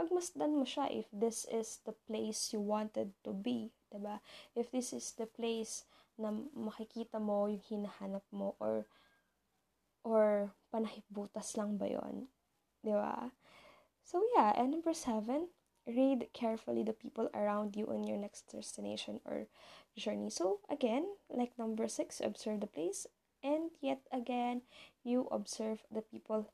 pagmasdan 0.00 0.56
mo 0.56 0.64
siya 0.64 0.88
if 0.88 1.04
this 1.12 1.44
is 1.52 1.84
the 1.84 1.92
place 2.08 2.56
you 2.56 2.64
wanted 2.64 3.12
to 3.20 3.36
be, 3.36 3.68
ba? 3.92 4.24
If 4.56 4.72
this 4.72 4.96
is 4.96 5.12
the 5.12 5.28
place 5.28 5.84
na 6.16 6.32
makikita 6.56 7.20
mo 7.20 7.52
yung 7.52 7.60
hinahanap 7.60 8.24
mo 8.32 8.56
or 8.56 8.88
or 10.00 10.56
panahibutas 10.72 11.60
lang 11.60 11.76
ba 11.76 11.84
'yon? 11.84 12.32
'Di 12.80 12.96
ba? 12.96 13.36
So 14.00 14.24
yeah, 14.32 14.56
and 14.56 14.72
number 14.72 14.96
seven, 14.96 15.52
read 15.84 16.32
carefully 16.32 16.80
the 16.80 16.96
people 16.96 17.28
around 17.36 17.76
you 17.76 17.84
on 17.92 18.08
your 18.08 18.16
next 18.16 18.48
destination 18.48 19.20
or 19.28 19.52
journey. 20.00 20.32
So 20.32 20.64
again, 20.72 21.04
like 21.28 21.52
number 21.60 21.84
six, 21.92 22.24
observe 22.24 22.64
the 22.64 22.72
place, 22.72 23.04
and 23.44 23.70
yet 23.84 24.00
again, 24.08 24.64
you 25.04 25.28
observe 25.28 25.84
the 25.92 26.02
people 26.02 26.48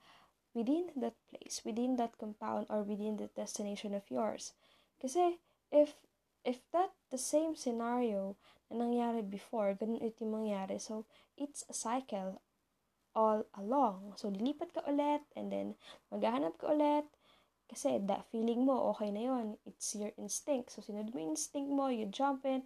within 0.57 0.89
that 0.97 1.13
place, 1.29 1.61
within 1.69 2.01
that 2.01 2.17
compound, 2.17 2.65
or 2.73 2.81
within 2.81 3.21
the 3.21 3.29
destination 3.37 3.93
of 3.93 4.09
yours. 4.09 4.57
Kasi, 4.97 5.37
if, 5.69 6.01
if 6.49 6.65
that 6.73 6.97
the 7.13 7.21
same 7.21 7.53
scenario 7.53 8.41
na 8.73 8.89
nangyari 8.89 9.21
before, 9.21 9.77
ganun 9.77 10.01
ito 10.01 10.25
yung 10.25 10.41
mangyari. 10.41 10.81
So, 10.81 11.05
it's 11.37 11.69
a 11.69 11.77
cycle 11.77 12.41
all 13.13 13.45
along. 13.53 14.17
So, 14.17 14.33
lilipat 14.33 14.73
ka 14.73 14.81
ulit, 14.89 15.29
and 15.37 15.53
then, 15.53 15.77
maghahanap 16.09 16.57
ka 16.57 16.73
ulit, 16.73 17.05
kasi 17.69 18.01
that 18.09 18.25
feeling 18.33 18.65
mo, 18.65 18.97
okay 18.97 19.13
na 19.13 19.29
yon 19.29 19.61
It's 19.69 19.93
your 19.93 20.17
instinct. 20.17 20.73
So, 20.73 20.81
sinunod 20.81 21.13
mo 21.13 21.21
instinct 21.21 21.69
mo, 21.69 21.93
you 21.93 22.09
jump 22.09 22.49
in, 22.49 22.65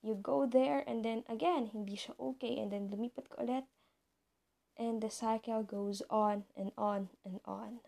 you 0.00 0.16
go 0.16 0.48
there, 0.48 0.80
and 0.88 1.04
then, 1.04 1.28
again, 1.28 1.68
hindi 1.76 2.00
siya 2.00 2.16
okay, 2.16 2.56
and 2.56 2.72
then, 2.72 2.88
lumipat 2.88 3.28
ka 3.28 3.44
ulit, 3.44 3.68
and 4.78 5.02
the 5.02 5.10
cycle 5.10 5.66
goes 5.66 6.00
on 6.08 6.46
and 6.56 6.70
on 6.78 7.10
and 7.26 7.42
on. 7.44 7.82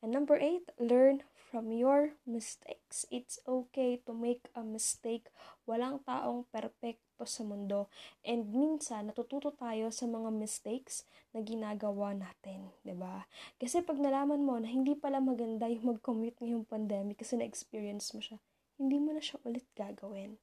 And 0.00 0.14
number 0.14 0.40
eight, 0.40 0.70
learn 0.80 1.28
from 1.36 1.74
your 1.74 2.16
mistakes. 2.24 3.04
It's 3.10 3.42
okay 3.44 4.00
to 4.06 4.14
make 4.14 4.48
a 4.56 4.62
mistake. 4.62 5.28
Walang 5.68 6.00
taong 6.06 6.48
perfecto 6.48 7.26
sa 7.28 7.44
mundo. 7.44 7.90
And 8.24 8.48
minsan, 8.48 9.10
natututo 9.10 9.52
tayo 9.52 9.92
sa 9.92 10.08
mga 10.08 10.30
mistakes 10.32 11.04
na 11.34 11.44
ginagawa 11.44 12.16
natin. 12.16 12.72
ba 12.80 12.86
diba? 12.86 13.16
Kasi 13.60 13.84
pag 13.84 14.00
nalaman 14.00 14.40
mo 14.40 14.56
na 14.56 14.70
hindi 14.70 14.96
pala 14.96 15.20
maganda 15.20 15.68
yung 15.68 15.98
mag-commute 15.98 16.38
ngayong 16.40 16.64
pandemic 16.64 17.20
kasi 17.20 17.36
na-experience 17.36 18.16
mo 18.16 18.24
siya, 18.24 18.40
hindi 18.80 18.96
mo 18.96 19.12
na 19.12 19.20
siya 19.20 19.36
ulit 19.44 19.66
gagawin. 19.76 20.40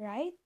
Right? 0.00 0.38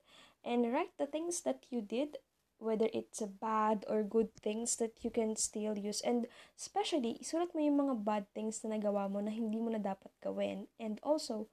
And 0.42 0.66
write 0.74 0.98
the 0.98 1.06
things 1.06 1.46
that 1.46 1.62
you 1.70 1.78
did 1.78 2.18
whether 2.58 2.88
it's 2.92 3.20
a 3.20 3.28
bad 3.28 3.84
or 3.88 4.02
good 4.02 4.34
things 4.40 4.76
that 4.76 5.04
you 5.04 5.10
can 5.10 5.36
still 5.36 5.76
use. 5.76 6.00
And 6.00 6.26
especially, 6.56 7.20
isulat 7.20 7.52
mo 7.52 7.60
yung 7.60 7.80
mga 7.80 7.96
bad 8.04 8.24
things 8.32 8.64
na 8.64 8.76
nagawa 8.76 9.10
mo 9.12 9.20
na 9.20 9.30
hindi 9.30 9.60
mo 9.60 9.68
na 9.68 9.80
dapat 9.80 10.12
gawin. 10.24 10.66
And 10.80 10.98
also, 11.04 11.48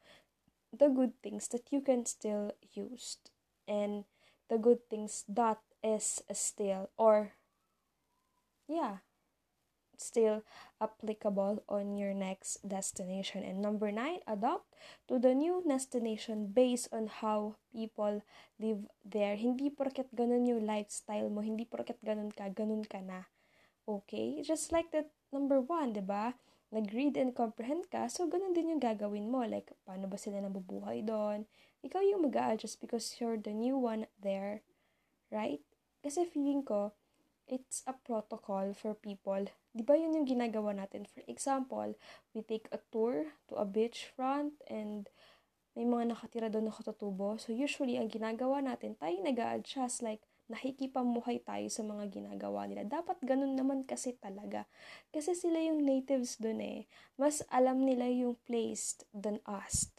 the 0.72 0.88
good 0.90 1.14
things 1.22 1.48
that 1.52 1.70
you 1.72 1.84
can 1.84 2.06
still 2.06 2.56
use. 2.74 3.20
And 3.68 4.08
the 4.50 4.58
good 4.58 4.88
things 4.90 5.24
that 5.28 5.60
is 5.84 6.24
still, 6.32 6.90
or, 6.98 7.36
yeah, 8.68 9.04
still 9.98 10.42
applicable 10.82 11.64
on 11.70 11.96
your 11.96 12.14
next 12.14 12.62
destination. 12.68 13.44
And 13.44 13.62
number 13.62 13.92
nine, 13.92 14.20
adopt 14.28 14.68
to 15.08 15.20
the 15.20 15.34
new 15.34 15.64
destination 15.64 16.52
based 16.52 16.90
on 16.92 17.08
how 17.08 17.56
people 17.72 18.22
live 18.60 18.88
there. 19.06 19.36
Hindi 19.36 19.70
porket 19.70 20.10
ganun 20.16 20.50
yung 20.50 20.66
lifestyle 20.66 21.30
mo, 21.30 21.42
hindi 21.42 21.66
porket 21.66 22.00
ganun 22.02 22.34
ka, 22.34 22.50
ganun 22.52 22.84
ka 22.86 23.00
na. 23.00 23.28
Okay? 23.88 24.40
Just 24.42 24.72
like 24.72 24.92
that 24.92 25.12
number 25.32 25.60
one, 25.60 25.94
di 25.94 26.04
ba? 26.04 26.36
Nag-read 26.74 27.22
and 27.22 27.38
comprehend 27.38 27.86
ka, 27.94 28.10
so 28.10 28.26
ganun 28.26 28.58
din 28.58 28.74
yung 28.74 28.82
gagawin 28.82 29.30
mo. 29.30 29.46
Like, 29.46 29.78
paano 29.86 30.10
ba 30.10 30.18
sila 30.18 30.42
nabubuhay 30.42 31.06
doon? 31.06 31.46
Ikaw 31.86 32.02
yung 32.02 32.26
mag-a-adjust 32.26 32.82
because 32.82 33.14
you're 33.22 33.38
the 33.38 33.54
new 33.54 33.78
one 33.78 34.10
there. 34.18 34.66
Right? 35.30 35.62
Kasi 36.02 36.26
feeling 36.26 36.66
ko, 36.66 36.98
it's 37.54 37.86
a 37.86 37.94
protocol 37.94 38.74
for 38.74 38.98
people. 38.98 39.46
Di 39.70 39.86
ba 39.86 39.94
yun 39.94 40.18
yung 40.18 40.26
ginagawa 40.26 40.74
natin? 40.74 41.06
For 41.06 41.22
example, 41.30 41.94
we 42.34 42.42
take 42.42 42.66
a 42.74 42.82
tour 42.90 43.30
to 43.50 43.62
a 43.62 43.66
beach 43.70 44.10
front 44.18 44.58
and 44.66 45.06
may 45.78 45.86
mga 45.86 46.18
nakatira 46.18 46.50
doon 46.50 46.70
na 46.70 46.74
katutubo. 46.74 47.38
So, 47.38 47.54
usually, 47.54 48.02
ang 48.02 48.10
ginagawa 48.10 48.62
natin, 48.66 48.98
tayo 48.98 49.14
nag 49.22 49.38
adjust 49.38 50.02
like, 50.02 50.26
nakikipamuhay 50.52 51.40
tayo 51.42 51.66
sa 51.72 51.82
mga 51.82 52.12
ginagawa 52.12 52.68
nila. 52.68 52.84
Dapat 52.84 53.24
ganun 53.24 53.56
naman 53.56 53.88
kasi 53.88 54.14
talaga. 54.20 54.68
Kasi 55.10 55.34
sila 55.34 55.58
yung 55.58 55.82
natives 55.82 56.36
doon 56.38 56.60
eh. 56.62 56.80
Mas 57.16 57.42
alam 57.48 57.82
nila 57.82 58.12
yung 58.12 58.36
place 58.44 59.00
than 59.16 59.40
us. 59.48 59.90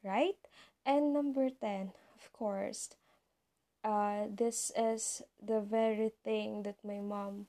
Right? 0.00 0.38
And 0.86 1.14
number 1.14 1.50
10, 1.50 1.94
of 2.14 2.24
course, 2.34 2.94
uh, 3.84 4.30
this 4.30 4.70
is 4.78 5.22
the 5.42 5.60
very 5.60 6.14
thing 6.22 6.62
that 6.62 6.78
my 6.82 7.02
mom 7.02 7.46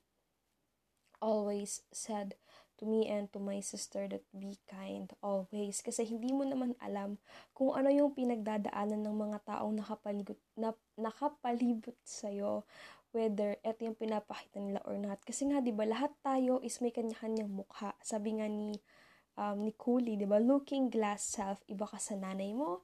always 1.21 1.81
said 1.93 2.35
to 2.77 2.83
me 2.85 3.07
and 3.07 3.31
to 3.31 3.39
my 3.39 3.61
sister 3.61 4.09
that 4.09 4.25
be 4.33 4.57
kind 4.67 5.13
always. 5.21 5.79
Kasi 5.79 6.03
hindi 6.03 6.33
mo 6.33 6.43
naman 6.43 6.75
alam 6.81 7.21
kung 7.55 7.71
ano 7.71 7.87
yung 7.93 8.11
pinagdadaanan 8.11 9.05
ng 9.05 9.15
mga 9.15 9.37
taong 9.47 9.77
nakapalibot 9.77 10.39
na, 10.57 10.73
nakapalibot 10.97 11.95
sa 12.03 12.27
iyo 12.27 12.65
whether 13.13 13.61
ito 13.61 13.85
yung 13.85 13.95
pinapakita 13.95 14.57
nila 14.57 14.81
or 14.89 14.97
not. 14.97 15.21
Kasi 15.21 15.45
nga 15.47 15.61
'di 15.61 15.69
ba 15.69 15.85
lahat 15.85 16.11
tayo 16.25 16.57
is 16.65 16.81
may 16.81 16.89
kanya-kanyang 16.89 17.53
mukha. 17.61 17.93
Sabi 18.01 18.41
nga 18.41 18.49
ni 18.49 18.73
um, 19.37 19.57
ni 19.61 19.71
Cooley 19.77 20.17
'di 20.17 20.25
ba 20.25 20.41
looking 20.41 20.89
glass 20.89 21.37
self 21.37 21.61
iba 21.69 21.85
ka 21.85 22.01
sa 22.01 22.17
nanay 22.17 22.53
mo 22.57 22.81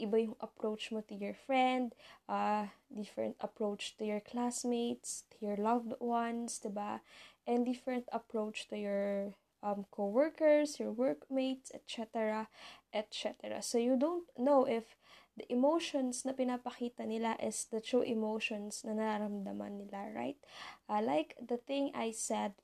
iba 0.00 0.18
yung 0.18 0.36
approach 0.40 0.90
mo 0.90 1.00
to 1.06 1.14
your 1.14 1.34
friend, 1.34 1.94
uh, 2.28 2.66
different 2.90 3.36
approach 3.40 3.96
to 3.96 4.04
your 4.04 4.20
classmates, 4.20 5.24
to 5.30 5.46
your 5.46 5.56
loved 5.56 5.94
ones, 6.00 6.60
diba? 6.62 7.00
And 7.46 7.66
different 7.66 8.08
approach 8.12 8.68
to 8.68 8.76
your 8.78 9.34
um, 9.62 9.86
co-workers, 9.90 10.78
your 10.78 10.92
workmates, 10.92 11.70
etc., 11.74 12.48
etc. 12.92 13.62
So 13.62 13.78
you 13.78 13.96
don't 13.96 14.24
know 14.38 14.64
if 14.66 14.96
the 15.36 15.50
emotions 15.50 16.22
na 16.22 16.32
pinapakita 16.32 17.06
nila 17.06 17.34
is 17.42 17.66
the 17.70 17.80
true 17.80 18.06
emotions 18.06 18.86
na 18.86 18.94
nararamdaman 18.94 19.82
nila, 19.82 20.12
right? 20.14 20.38
Uh, 20.86 21.02
like 21.02 21.34
the 21.40 21.58
thing 21.58 21.90
I 21.94 22.12
said 22.14 22.54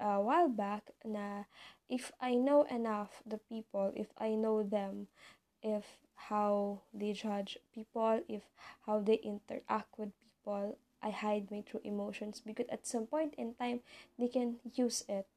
a 0.00 0.20
while 0.20 0.48
back 0.48 0.92
na 1.04 1.44
if 1.88 2.12
I 2.20 2.36
know 2.36 2.64
enough 2.68 3.20
the 3.24 3.38
people, 3.38 3.92
if 3.96 4.12
I 4.16 4.36
know 4.36 4.62
them, 4.62 5.08
if 5.62 5.84
how 6.16 6.80
they 6.92 7.12
judge 7.12 7.58
people, 7.74 8.20
if 8.28 8.42
how 8.86 9.00
they 9.00 9.20
interact 9.22 9.92
with 9.98 10.10
people. 10.20 10.78
I 11.02 11.10
hide 11.10 11.52
my 11.52 11.60
true 11.60 11.84
emotions 11.84 12.42
because 12.44 12.66
at 12.72 12.86
some 12.86 13.06
point 13.06 13.34
in 13.36 13.54
time 13.54 13.80
they 14.18 14.28
can 14.28 14.56
use 14.74 15.04
it. 15.08 15.28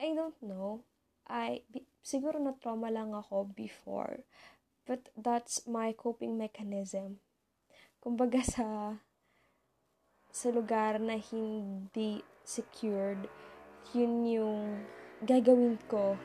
I 0.00 0.14
don't 0.14 0.38
know. 0.40 0.86
I 1.28 1.62
siguro 2.00 2.40
na 2.40 2.54
trauma 2.56 2.88
lang 2.88 3.12
ako 3.12 3.52
before. 3.52 4.24
But 4.86 5.08
that's 5.16 5.64
my 5.66 5.96
coping 5.96 6.36
mechanism. 6.36 7.20
Kumbaga 8.04 8.44
sa 8.44 9.00
sa 10.28 10.48
lugar 10.50 11.00
na 11.00 11.16
hindi 11.16 12.20
secured, 12.44 13.30
yun 13.96 14.28
yung 14.28 14.84
gagawin 15.24 15.80
ko 15.88 16.20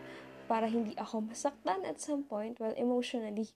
para 0.49 0.67
hindi 0.67 0.97
ako 0.97 1.29
masaktan 1.29 1.85
at 1.85 2.01
some 2.01 2.25
point, 2.25 2.57
well, 2.57 2.73
emotionally, 2.75 3.53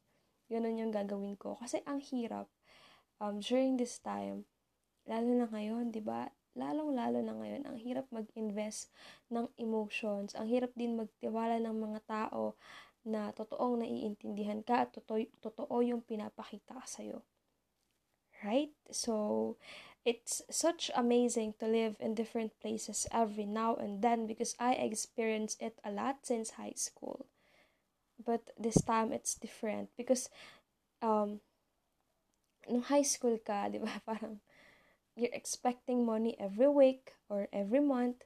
Ganun 0.53 0.77
yung 0.77 0.93
gagawin 0.93 1.33
ko. 1.33 1.57
Kasi 1.57 1.81
ang 1.89 1.97
hirap 1.97 2.45
um, 3.17 3.41
during 3.41 3.73
this 3.81 3.97
time, 3.97 4.45
lalo 5.09 5.33
na 5.33 5.49
ngayon, 5.49 5.89
di 5.89 5.97
ba? 5.97 6.29
Lalong-lalo 6.53 7.25
na 7.25 7.33
ngayon, 7.33 7.65
ang 7.65 7.77
hirap 7.81 8.05
mag-invest 8.13 8.93
ng 9.33 9.49
emotions. 9.57 10.37
Ang 10.37 10.53
hirap 10.53 10.69
din 10.77 10.93
magtiwala 10.93 11.57
ng 11.57 11.73
mga 11.73 11.99
tao 12.05 12.53
na 13.01 13.33
totoong 13.33 13.81
naiintindihan 13.81 14.61
ka 14.61 14.85
at 14.85 14.93
totoo, 14.93 15.25
totoo 15.41 15.81
yung 15.81 16.05
pinapakita 16.05 16.77
ka 16.77 16.85
sa'yo. 16.85 17.25
Right? 18.45 18.77
So, 18.93 19.57
it's 20.05 20.45
such 20.53 20.93
amazing 20.93 21.57
to 21.57 21.65
live 21.65 21.97
in 21.97 22.13
different 22.13 22.53
places 22.61 23.09
every 23.09 23.49
now 23.49 23.73
and 23.73 24.05
then 24.05 24.29
because 24.29 24.53
I 24.61 24.77
experience 24.77 25.57
it 25.57 25.81
a 25.81 25.89
lot 25.89 26.27
since 26.27 26.61
high 26.61 26.77
school 26.77 27.25
but 28.19 28.53
this 28.57 28.81
time 28.81 29.11
it's 29.11 29.35
different 29.35 29.89
because 29.97 30.29
um 31.01 31.39
nung 32.69 32.85
high 32.87 33.03
school 33.03 33.35
ka, 33.39 33.67
'di 33.69 33.79
ba? 33.83 33.99
Parang 34.07 34.39
you're 35.15 35.33
expecting 35.35 36.05
money 36.05 36.33
every 36.39 36.69
week 36.69 37.13
or 37.29 37.45
every 37.53 37.83
month 37.83 38.25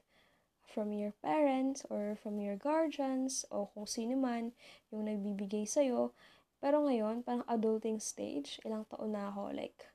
from 0.64 0.92
your 0.92 1.12
parents 1.20 1.84
or 1.88 2.16
from 2.16 2.40
your 2.40 2.56
guardians 2.56 3.44
o 3.52 3.68
kung 3.72 3.84
sino 3.88 4.16
man 4.16 4.52
yung 4.92 5.04
nagbibigay 5.04 5.68
sa'yo. 5.68 6.12
Pero 6.58 6.84
ngayon, 6.84 7.24
parang 7.24 7.44
adulting 7.48 8.00
stage, 8.00 8.56
ilang 8.64 8.88
taon 8.88 9.12
na 9.12 9.28
ako, 9.30 9.52
like 9.52 9.88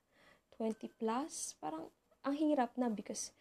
20 0.58 0.90
plus, 1.02 1.58
parang 1.60 1.90
ang 2.24 2.38
hirap 2.38 2.74
na 2.78 2.88
because 2.88 3.34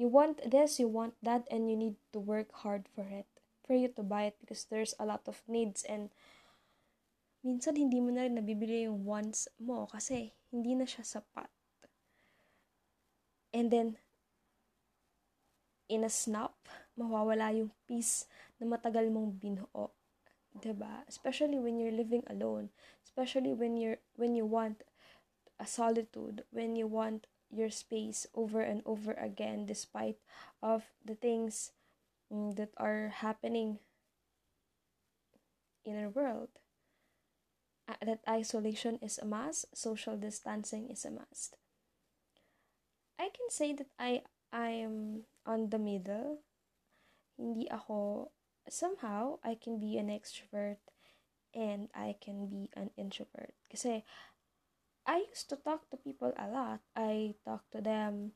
you 0.00 0.08
want 0.08 0.40
this, 0.46 0.80
you 0.80 0.88
want 0.88 1.12
that, 1.20 1.44
and 1.50 1.68
you 1.68 1.76
need 1.76 1.98
to 2.14 2.18
work 2.18 2.48
hard 2.64 2.88
for 2.94 3.04
it 3.04 3.28
for 3.70 3.78
you 3.78 3.86
to 3.86 4.02
buy 4.02 4.26
it 4.26 4.34
because 4.42 4.66
there's 4.66 4.98
a 4.98 5.06
lot 5.06 5.22
of 5.30 5.38
needs 5.46 5.86
and 5.86 6.10
minsan 7.46 7.78
hindi 7.78 8.02
mo 8.02 8.10
na 8.10 8.26
rin 8.26 8.34
nabibili 8.34 8.90
yung 8.90 9.06
wants 9.06 9.46
mo 9.62 9.86
kasi 9.86 10.34
hindi 10.50 10.74
na 10.74 10.90
siya 10.90 11.06
sapat. 11.06 11.46
And 13.54 13.70
then, 13.70 13.94
in 15.86 16.02
a 16.02 16.10
snap, 16.10 16.58
mawawala 16.98 17.54
yung 17.54 17.70
peace 17.86 18.26
na 18.58 18.66
matagal 18.66 19.06
mong 19.06 19.38
binuo. 19.38 19.94
ba? 20.74 21.06
Especially 21.06 21.62
when 21.62 21.78
you're 21.78 21.94
living 21.94 22.26
alone, 22.26 22.74
especially 23.06 23.54
when 23.54 23.78
you're 23.78 24.02
when 24.18 24.34
you 24.34 24.50
want 24.50 24.82
a 25.62 25.66
solitude, 25.66 26.42
when 26.50 26.74
you 26.74 26.90
want 26.90 27.30
your 27.54 27.70
space 27.70 28.26
over 28.34 28.62
and 28.62 28.82
over 28.82 29.14
again 29.18 29.66
despite 29.66 30.18
of 30.62 30.90
the 31.02 31.14
things 31.14 31.74
that 32.30 32.70
are 32.76 33.10
happening 33.10 33.78
in 35.84 35.98
our 35.98 36.08
world. 36.08 36.48
That 38.00 38.22
isolation 38.28 38.98
is 39.02 39.18
a 39.18 39.26
must, 39.26 39.66
social 39.76 40.16
distancing 40.16 40.88
is 40.88 41.04
a 41.04 41.10
must. 41.10 41.58
I 43.18 43.28
can 43.34 43.50
say 43.50 43.74
that 43.74 43.90
I 43.98 44.22
I'm 44.52 45.26
on 45.44 45.70
the 45.70 45.78
middle. 45.78 46.42
Hindi 47.36 47.70
ako, 47.70 48.30
somehow, 48.68 49.42
I 49.42 49.58
can 49.58 49.80
be 49.80 49.96
an 49.98 50.08
extrovert 50.08 50.82
and 51.54 51.88
I 51.94 52.14
can 52.20 52.46
be 52.46 52.70
an 52.76 52.90
introvert. 52.96 53.54
Kasi, 53.70 54.04
I 55.06 55.26
used 55.26 55.48
to 55.50 55.56
talk 55.56 55.88
to 55.90 55.96
people 55.96 56.32
a 56.36 56.46
lot. 56.46 56.80
I 56.94 57.34
talk 57.44 57.64
to 57.72 57.80
them 57.80 58.32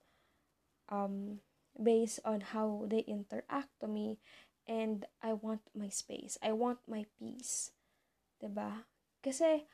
um, 0.89 1.45
based 1.75 2.21
on 2.25 2.55
how 2.55 2.87
they 2.87 3.03
interact 3.07 3.71
to 3.81 3.89
me 3.89 4.19
and 4.65 5.05
I 5.21 5.35
want 5.35 5.61
my 5.77 5.89
space. 5.89 6.39
I 6.41 6.53
want 6.57 6.81
my 6.89 7.05
peace. 7.21 7.75
'Di 8.41 8.49
ba? 8.49 8.89
Kasi 9.21 9.69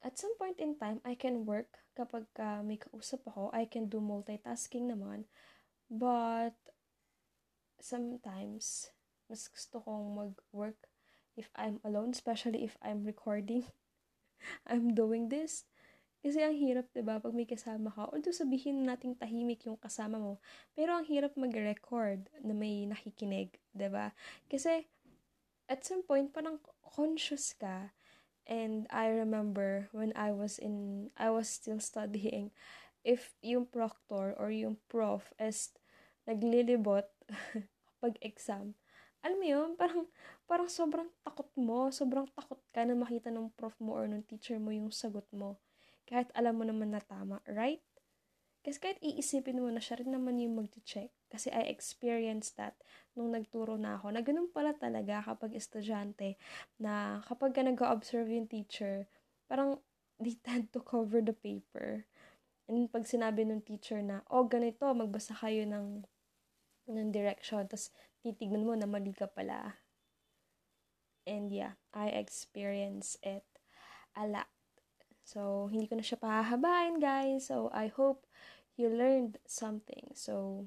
at 0.00 0.16
some 0.16 0.32
point 0.40 0.56
in 0.58 0.76
time, 0.80 1.00
I 1.04 1.14
can 1.14 1.44
work 1.44 1.80
kapag 1.92 2.24
uh, 2.40 2.64
may 2.64 2.80
kausap 2.80 3.20
ako. 3.28 3.52
I 3.52 3.68
can 3.68 3.92
do 3.92 4.00
multitasking 4.00 4.88
naman. 4.88 5.28
But, 5.90 6.56
sometimes, 7.82 8.94
mas 9.28 9.50
gusto 9.50 9.82
kong 9.84 10.16
mag-work 10.16 10.88
if 11.36 11.52
I'm 11.58 11.82
alone, 11.84 12.16
especially 12.16 12.64
if 12.64 12.80
I'm 12.80 13.04
recording. 13.04 13.68
I'm 14.70 14.96
doing 14.96 15.28
this. 15.28 15.68
Kasi 16.20 16.44
ang 16.44 16.56
hirap, 16.56 16.88
'di 16.92 17.00
ba, 17.00 17.16
pag 17.16 17.32
may 17.32 17.48
kasama 17.48 17.88
ka. 17.92 18.12
Although 18.12 18.36
sabihin 18.36 18.84
nating 18.84 19.16
tahimik 19.16 19.64
yung 19.64 19.80
kasama 19.80 20.20
mo, 20.20 20.36
pero 20.76 20.92
ang 20.96 21.08
hirap 21.08 21.32
mag-record 21.36 22.28
na 22.44 22.52
may 22.52 22.84
nakikinig, 22.84 23.56
'di 23.72 23.88
ba? 23.88 24.12
Kasi 24.48 24.84
at 25.70 25.86
some 25.86 26.04
point 26.04 26.28
parang 26.34 26.60
conscious 26.84 27.56
ka 27.56 27.94
And 28.50 28.90
I 28.90 29.14
remember 29.14 29.86
when 29.94 30.10
I 30.18 30.34
was 30.34 30.58
in, 30.58 31.10
I 31.14 31.30
was 31.30 31.46
still 31.46 31.78
studying, 31.78 32.50
if 33.06 33.30
yung 33.46 33.70
proctor 33.70 34.34
or 34.34 34.50
yung 34.50 34.82
prof 34.90 35.30
is 35.38 35.70
naglilibot 36.26 37.06
pag 38.02 38.14
exam, 38.18 38.74
alam 39.22 39.38
mo 39.38 39.46
yun, 39.46 39.70
parang, 39.78 40.10
parang 40.50 40.66
sobrang 40.66 41.06
takot 41.22 41.46
mo, 41.54 41.94
sobrang 41.94 42.26
takot 42.34 42.58
ka 42.74 42.82
na 42.82 42.98
makita 42.98 43.30
ng 43.30 43.54
prof 43.54 43.78
mo 43.78 43.94
or 43.94 44.10
ng 44.10 44.26
teacher 44.26 44.58
mo 44.58 44.74
yung 44.74 44.90
sagot 44.90 45.24
mo. 45.30 45.54
Kahit 46.10 46.34
alam 46.34 46.58
mo 46.58 46.66
naman 46.66 46.90
na 46.90 46.98
tama, 46.98 47.38
right? 47.46 47.80
Kasi 48.60 48.76
kahit 48.76 49.00
iisipin 49.00 49.62
mo 49.62 49.72
na 49.72 49.80
siya 49.80 50.04
rin 50.04 50.12
naman 50.12 50.36
yung 50.36 50.60
mag-check. 50.60 51.08
Kasi 51.32 51.48
I 51.48 51.70
experienced 51.72 52.60
that 52.60 52.76
nung 53.16 53.32
nagturo 53.32 53.80
na 53.80 53.96
ako. 53.96 54.12
Na 54.12 54.20
ganun 54.20 54.52
pala 54.52 54.76
talaga 54.76 55.24
kapag 55.24 55.56
estudyante. 55.56 56.36
Na 56.76 57.24
kapag 57.24 57.56
ka 57.56 57.64
nag-observe 57.64 58.28
yung 58.28 58.50
teacher, 58.50 59.08
parang 59.48 59.80
they 60.20 60.36
tend 60.44 60.68
to 60.76 60.84
cover 60.84 61.24
the 61.24 61.32
paper. 61.32 62.04
And 62.68 62.92
pag 62.92 63.08
sinabi 63.08 63.48
ng 63.48 63.64
teacher 63.64 64.04
na, 64.04 64.20
oh, 64.28 64.44
ganito, 64.44 64.84
magbasa 64.92 65.32
kayo 65.32 65.64
ng, 65.64 66.04
ng 66.92 67.08
direction. 67.08 67.64
Tapos 67.64 67.88
titignan 68.20 68.68
mo 68.68 68.76
na 68.76 68.84
mali 68.84 69.16
ka 69.16 69.24
pala. 69.24 69.80
And 71.24 71.48
yeah, 71.48 71.80
I 71.96 72.12
experienced 72.12 73.16
it 73.24 73.48
a 74.12 74.28
lot. 74.28 74.52
So, 75.30 75.70
hindi 75.70 75.86
ko 75.86 75.94
na 75.94 76.02
siya 76.02 76.18
pahahabain, 76.18 76.98
guys. 76.98 77.46
So, 77.46 77.70
I 77.70 77.86
hope 77.86 78.26
you 78.74 78.90
learned 78.90 79.38
something. 79.46 80.10
So, 80.18 80.66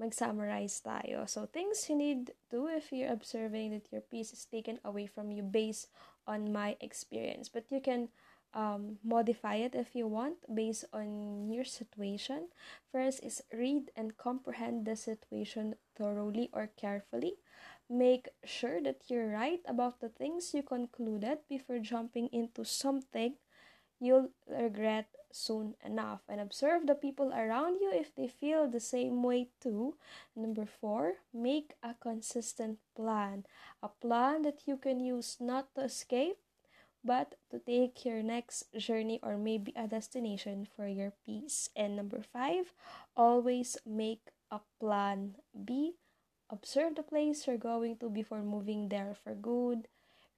mag-summarize 0.00 0.80
tayo. 0.80 1.28
So, 1.28 1.44
things 1.44 1.84
you 1.92 1.96
need 2.00 2.32
to 2.48 2.72
if 2.72 2.88
you're 2.88 3.12
observing 3.12 3.76
that 3.76 3.92
your 3.92 4.00
piece 4.00 4.32
is 4.32 4.48
taken 4.48 4.80
away 4.80 5.04
from 5.04 5.28
you 5.28 5.44
based 5.44 5.92
on 6.24 6.56
my 6.56 6.80
experience. 6.80 7.52
But 7.52 7.68
you 7.68 7.84
can 7.84 8.08
um, 8.56 8.96
modify 9.04 9.56
it 9.60 9.76
if 9.76 9.92
you 9.92 10.06
want 10.06 10.40
based 10.48 10.88
on 10.96 11.52
your 11.52 11.68
situation. 11.68 12.48
First 12.88 13.20
is 13.20 13.42
read 13.52 13.90
and 13.92 14.16
comprehend 14.16 14.86
the 14.86 14.96
situation 14.96 15.76
thoroughly 15.92 16.48
or 16.52 16.70
carefully. 16.80 17.34
Make 17.88 18.28
sure 18.44 18.80
that 18.82 19.08
you're 19.08 19.28
right 19.28 19.60
about 19.66 20.00
the 20.00 20.08
things 20.08 20.54
you 20.54 20.62
concluded 20.62 21.38
before 21.48 21.78
jumping 21.78 22.28
into 22.32 22.64
something 22.64 23.34
you'll 24.00 24.30
regret 24.48 25.06
soon 25.32 25.74
enough. 25.84 26.20
And 26.28 26.40
observe 26.40 26.86
the 26.86 26.94
people 26.94 27.32
around 27.32 27.80
you 27.80 27.90
if 27.92 28.14
they 28.14 28.28
feel 28.28 28.68
the 28.68 28.80
same 28.80 29.22
way 29.22 29.48
too. 29.60 29.96
Number 30.36 30.66
four, 30.66 31.14
make 31.32 31.74
a 31.82 31.94
consistent 32.00 32.78
plan. 32.94 33.44
A 33.82 33.88
plan 33.88 34.42
that 34.42 34.62
you 34.66 34.76
can 34.76 35.00
use 35.00 35.36
not 35.40 35.74
to 35.74 35.84
escape, 35.84 36.36
but 37.04 37.34
to 37.50 37.58
take 37.58 38.04
your 38.04 38.22
next 38.22 38.72
journey 38.76 39.20
or 39.22 39.36
maybe 39.36 39.72
a 39.76 39.88
destination 39.88 40.66
for 40.76 40.86
your 40.86 41.12
peace. 41.26 41.68
And 41.76 41.96
number 41.96 42.22
five, 42.22 42.72
always 43.16 43.76
make 43.84 44.30
a 44.50 44.60
plan 44.80 45.36
B 45.52 45.94
Observe 46.50 46.94
the 46.94 47.02
place 47.02 47.46
you're 47.46 47.56
going 47.56 47.96
to 47.96 48.10
before 48.10 48.42
moving 48.42 48.88
there 48.88 49.14
for 49.14 49.34
good. 49.34 49.88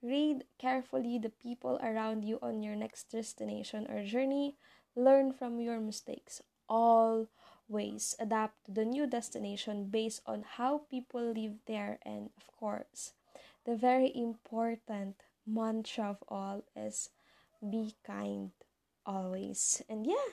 Read 0.03 0.45
carefully 0.59 1.19
the 1.19 1.31
people 1.31 1.81
around 1.83 2.25
you 2.25 2.39
on 2.41 2.63
your 2.63 2.77
next 2.77 3.11
destination 3.11 3.87
or 3.91 4.05
journey. 4.05 4.57
Learn 4.95 5.33
from 5.33 5.59
your 5.61 5.81
mistakes. 5.81 6.43
Always 6.69 8.15
adapt 8.21 8.65
to 8.67 8.73
the 8.73 8.85
new 8.85 9.07
destination 9.07 9.87
based 9.87 10.23
on 10.27 10.45
how 10.57 10.83
people 10.91 11.33
live 11.33 11.59
there. 11.67 11.99
And 12.03 12.31
of 12.37 12.57
course, 12.57 13.13
the 13.65 13.75
very 13.75 14.13
important 14.15 15.17
mantra 15.47 16.11
of 16.11 16.23
all 16.29 16.63
is 16.77 17.11
be 17.61 17.95
kind 18.07 18.53
always. 19.05 19.83
And 19.89 20.07
yeah, 20.07 20.31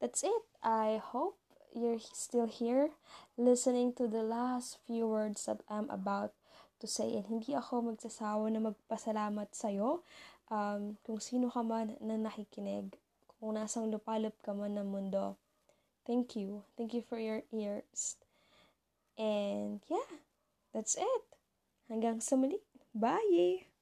that's 0.00 0.22
it. 0.22 0.42
I 0.62 1.00
hope 1.02 1.38
you're 1.74 2.00
still 2.00 2.46
here 2.46 2.90
listening 3.36 3.92
to 4.00 4.08
the 4.08 4.24
last 4.24 4.80
few 4.88 5.06
words 5.06 5.44
that 5.46 5.60
I'm 5.68 5.88
about 5.92 6.32
to 6.80 6.86
say. 6.88 7.16
And 7.16 7.28
hindi 7.28 7.52
ako 7.52 7.92
magsasawa 7.92 8.48
na 8.52 8.72
magpasalamat 8.72 9.52
sa'yo 9.52 10.04
um, 10.48 10.96
kung 11.04 11.20
sino 11.20 11.52
ka 11.52 11.60
man 11.60 11.96
na 12.00 12.16
nakikinig, 12.16 12.96
kung 13.36 13.56
nasang 13.56 13.92
lupalop 13.92 14.34
ka 14.40 14.56
man 14.56 14.76
ng 14.76 14.88
mundo. 14.88 15.36
Thank 16.08 16.38
you. 16.38 16.62
Thank 16.78 16.94
you 16.94 17.02
for 17.02 17.18
your 17.18 17.42
ears. 17.50 18.16
And 19.18 19.82
yeah, 19.90 20.20
that's 20.72 20.94
it. 20.96 21.24
Hanggang 21.90 22.22
sa 22.22 22.38
muli. 22.38 22.62
Bye! 22.96 23.75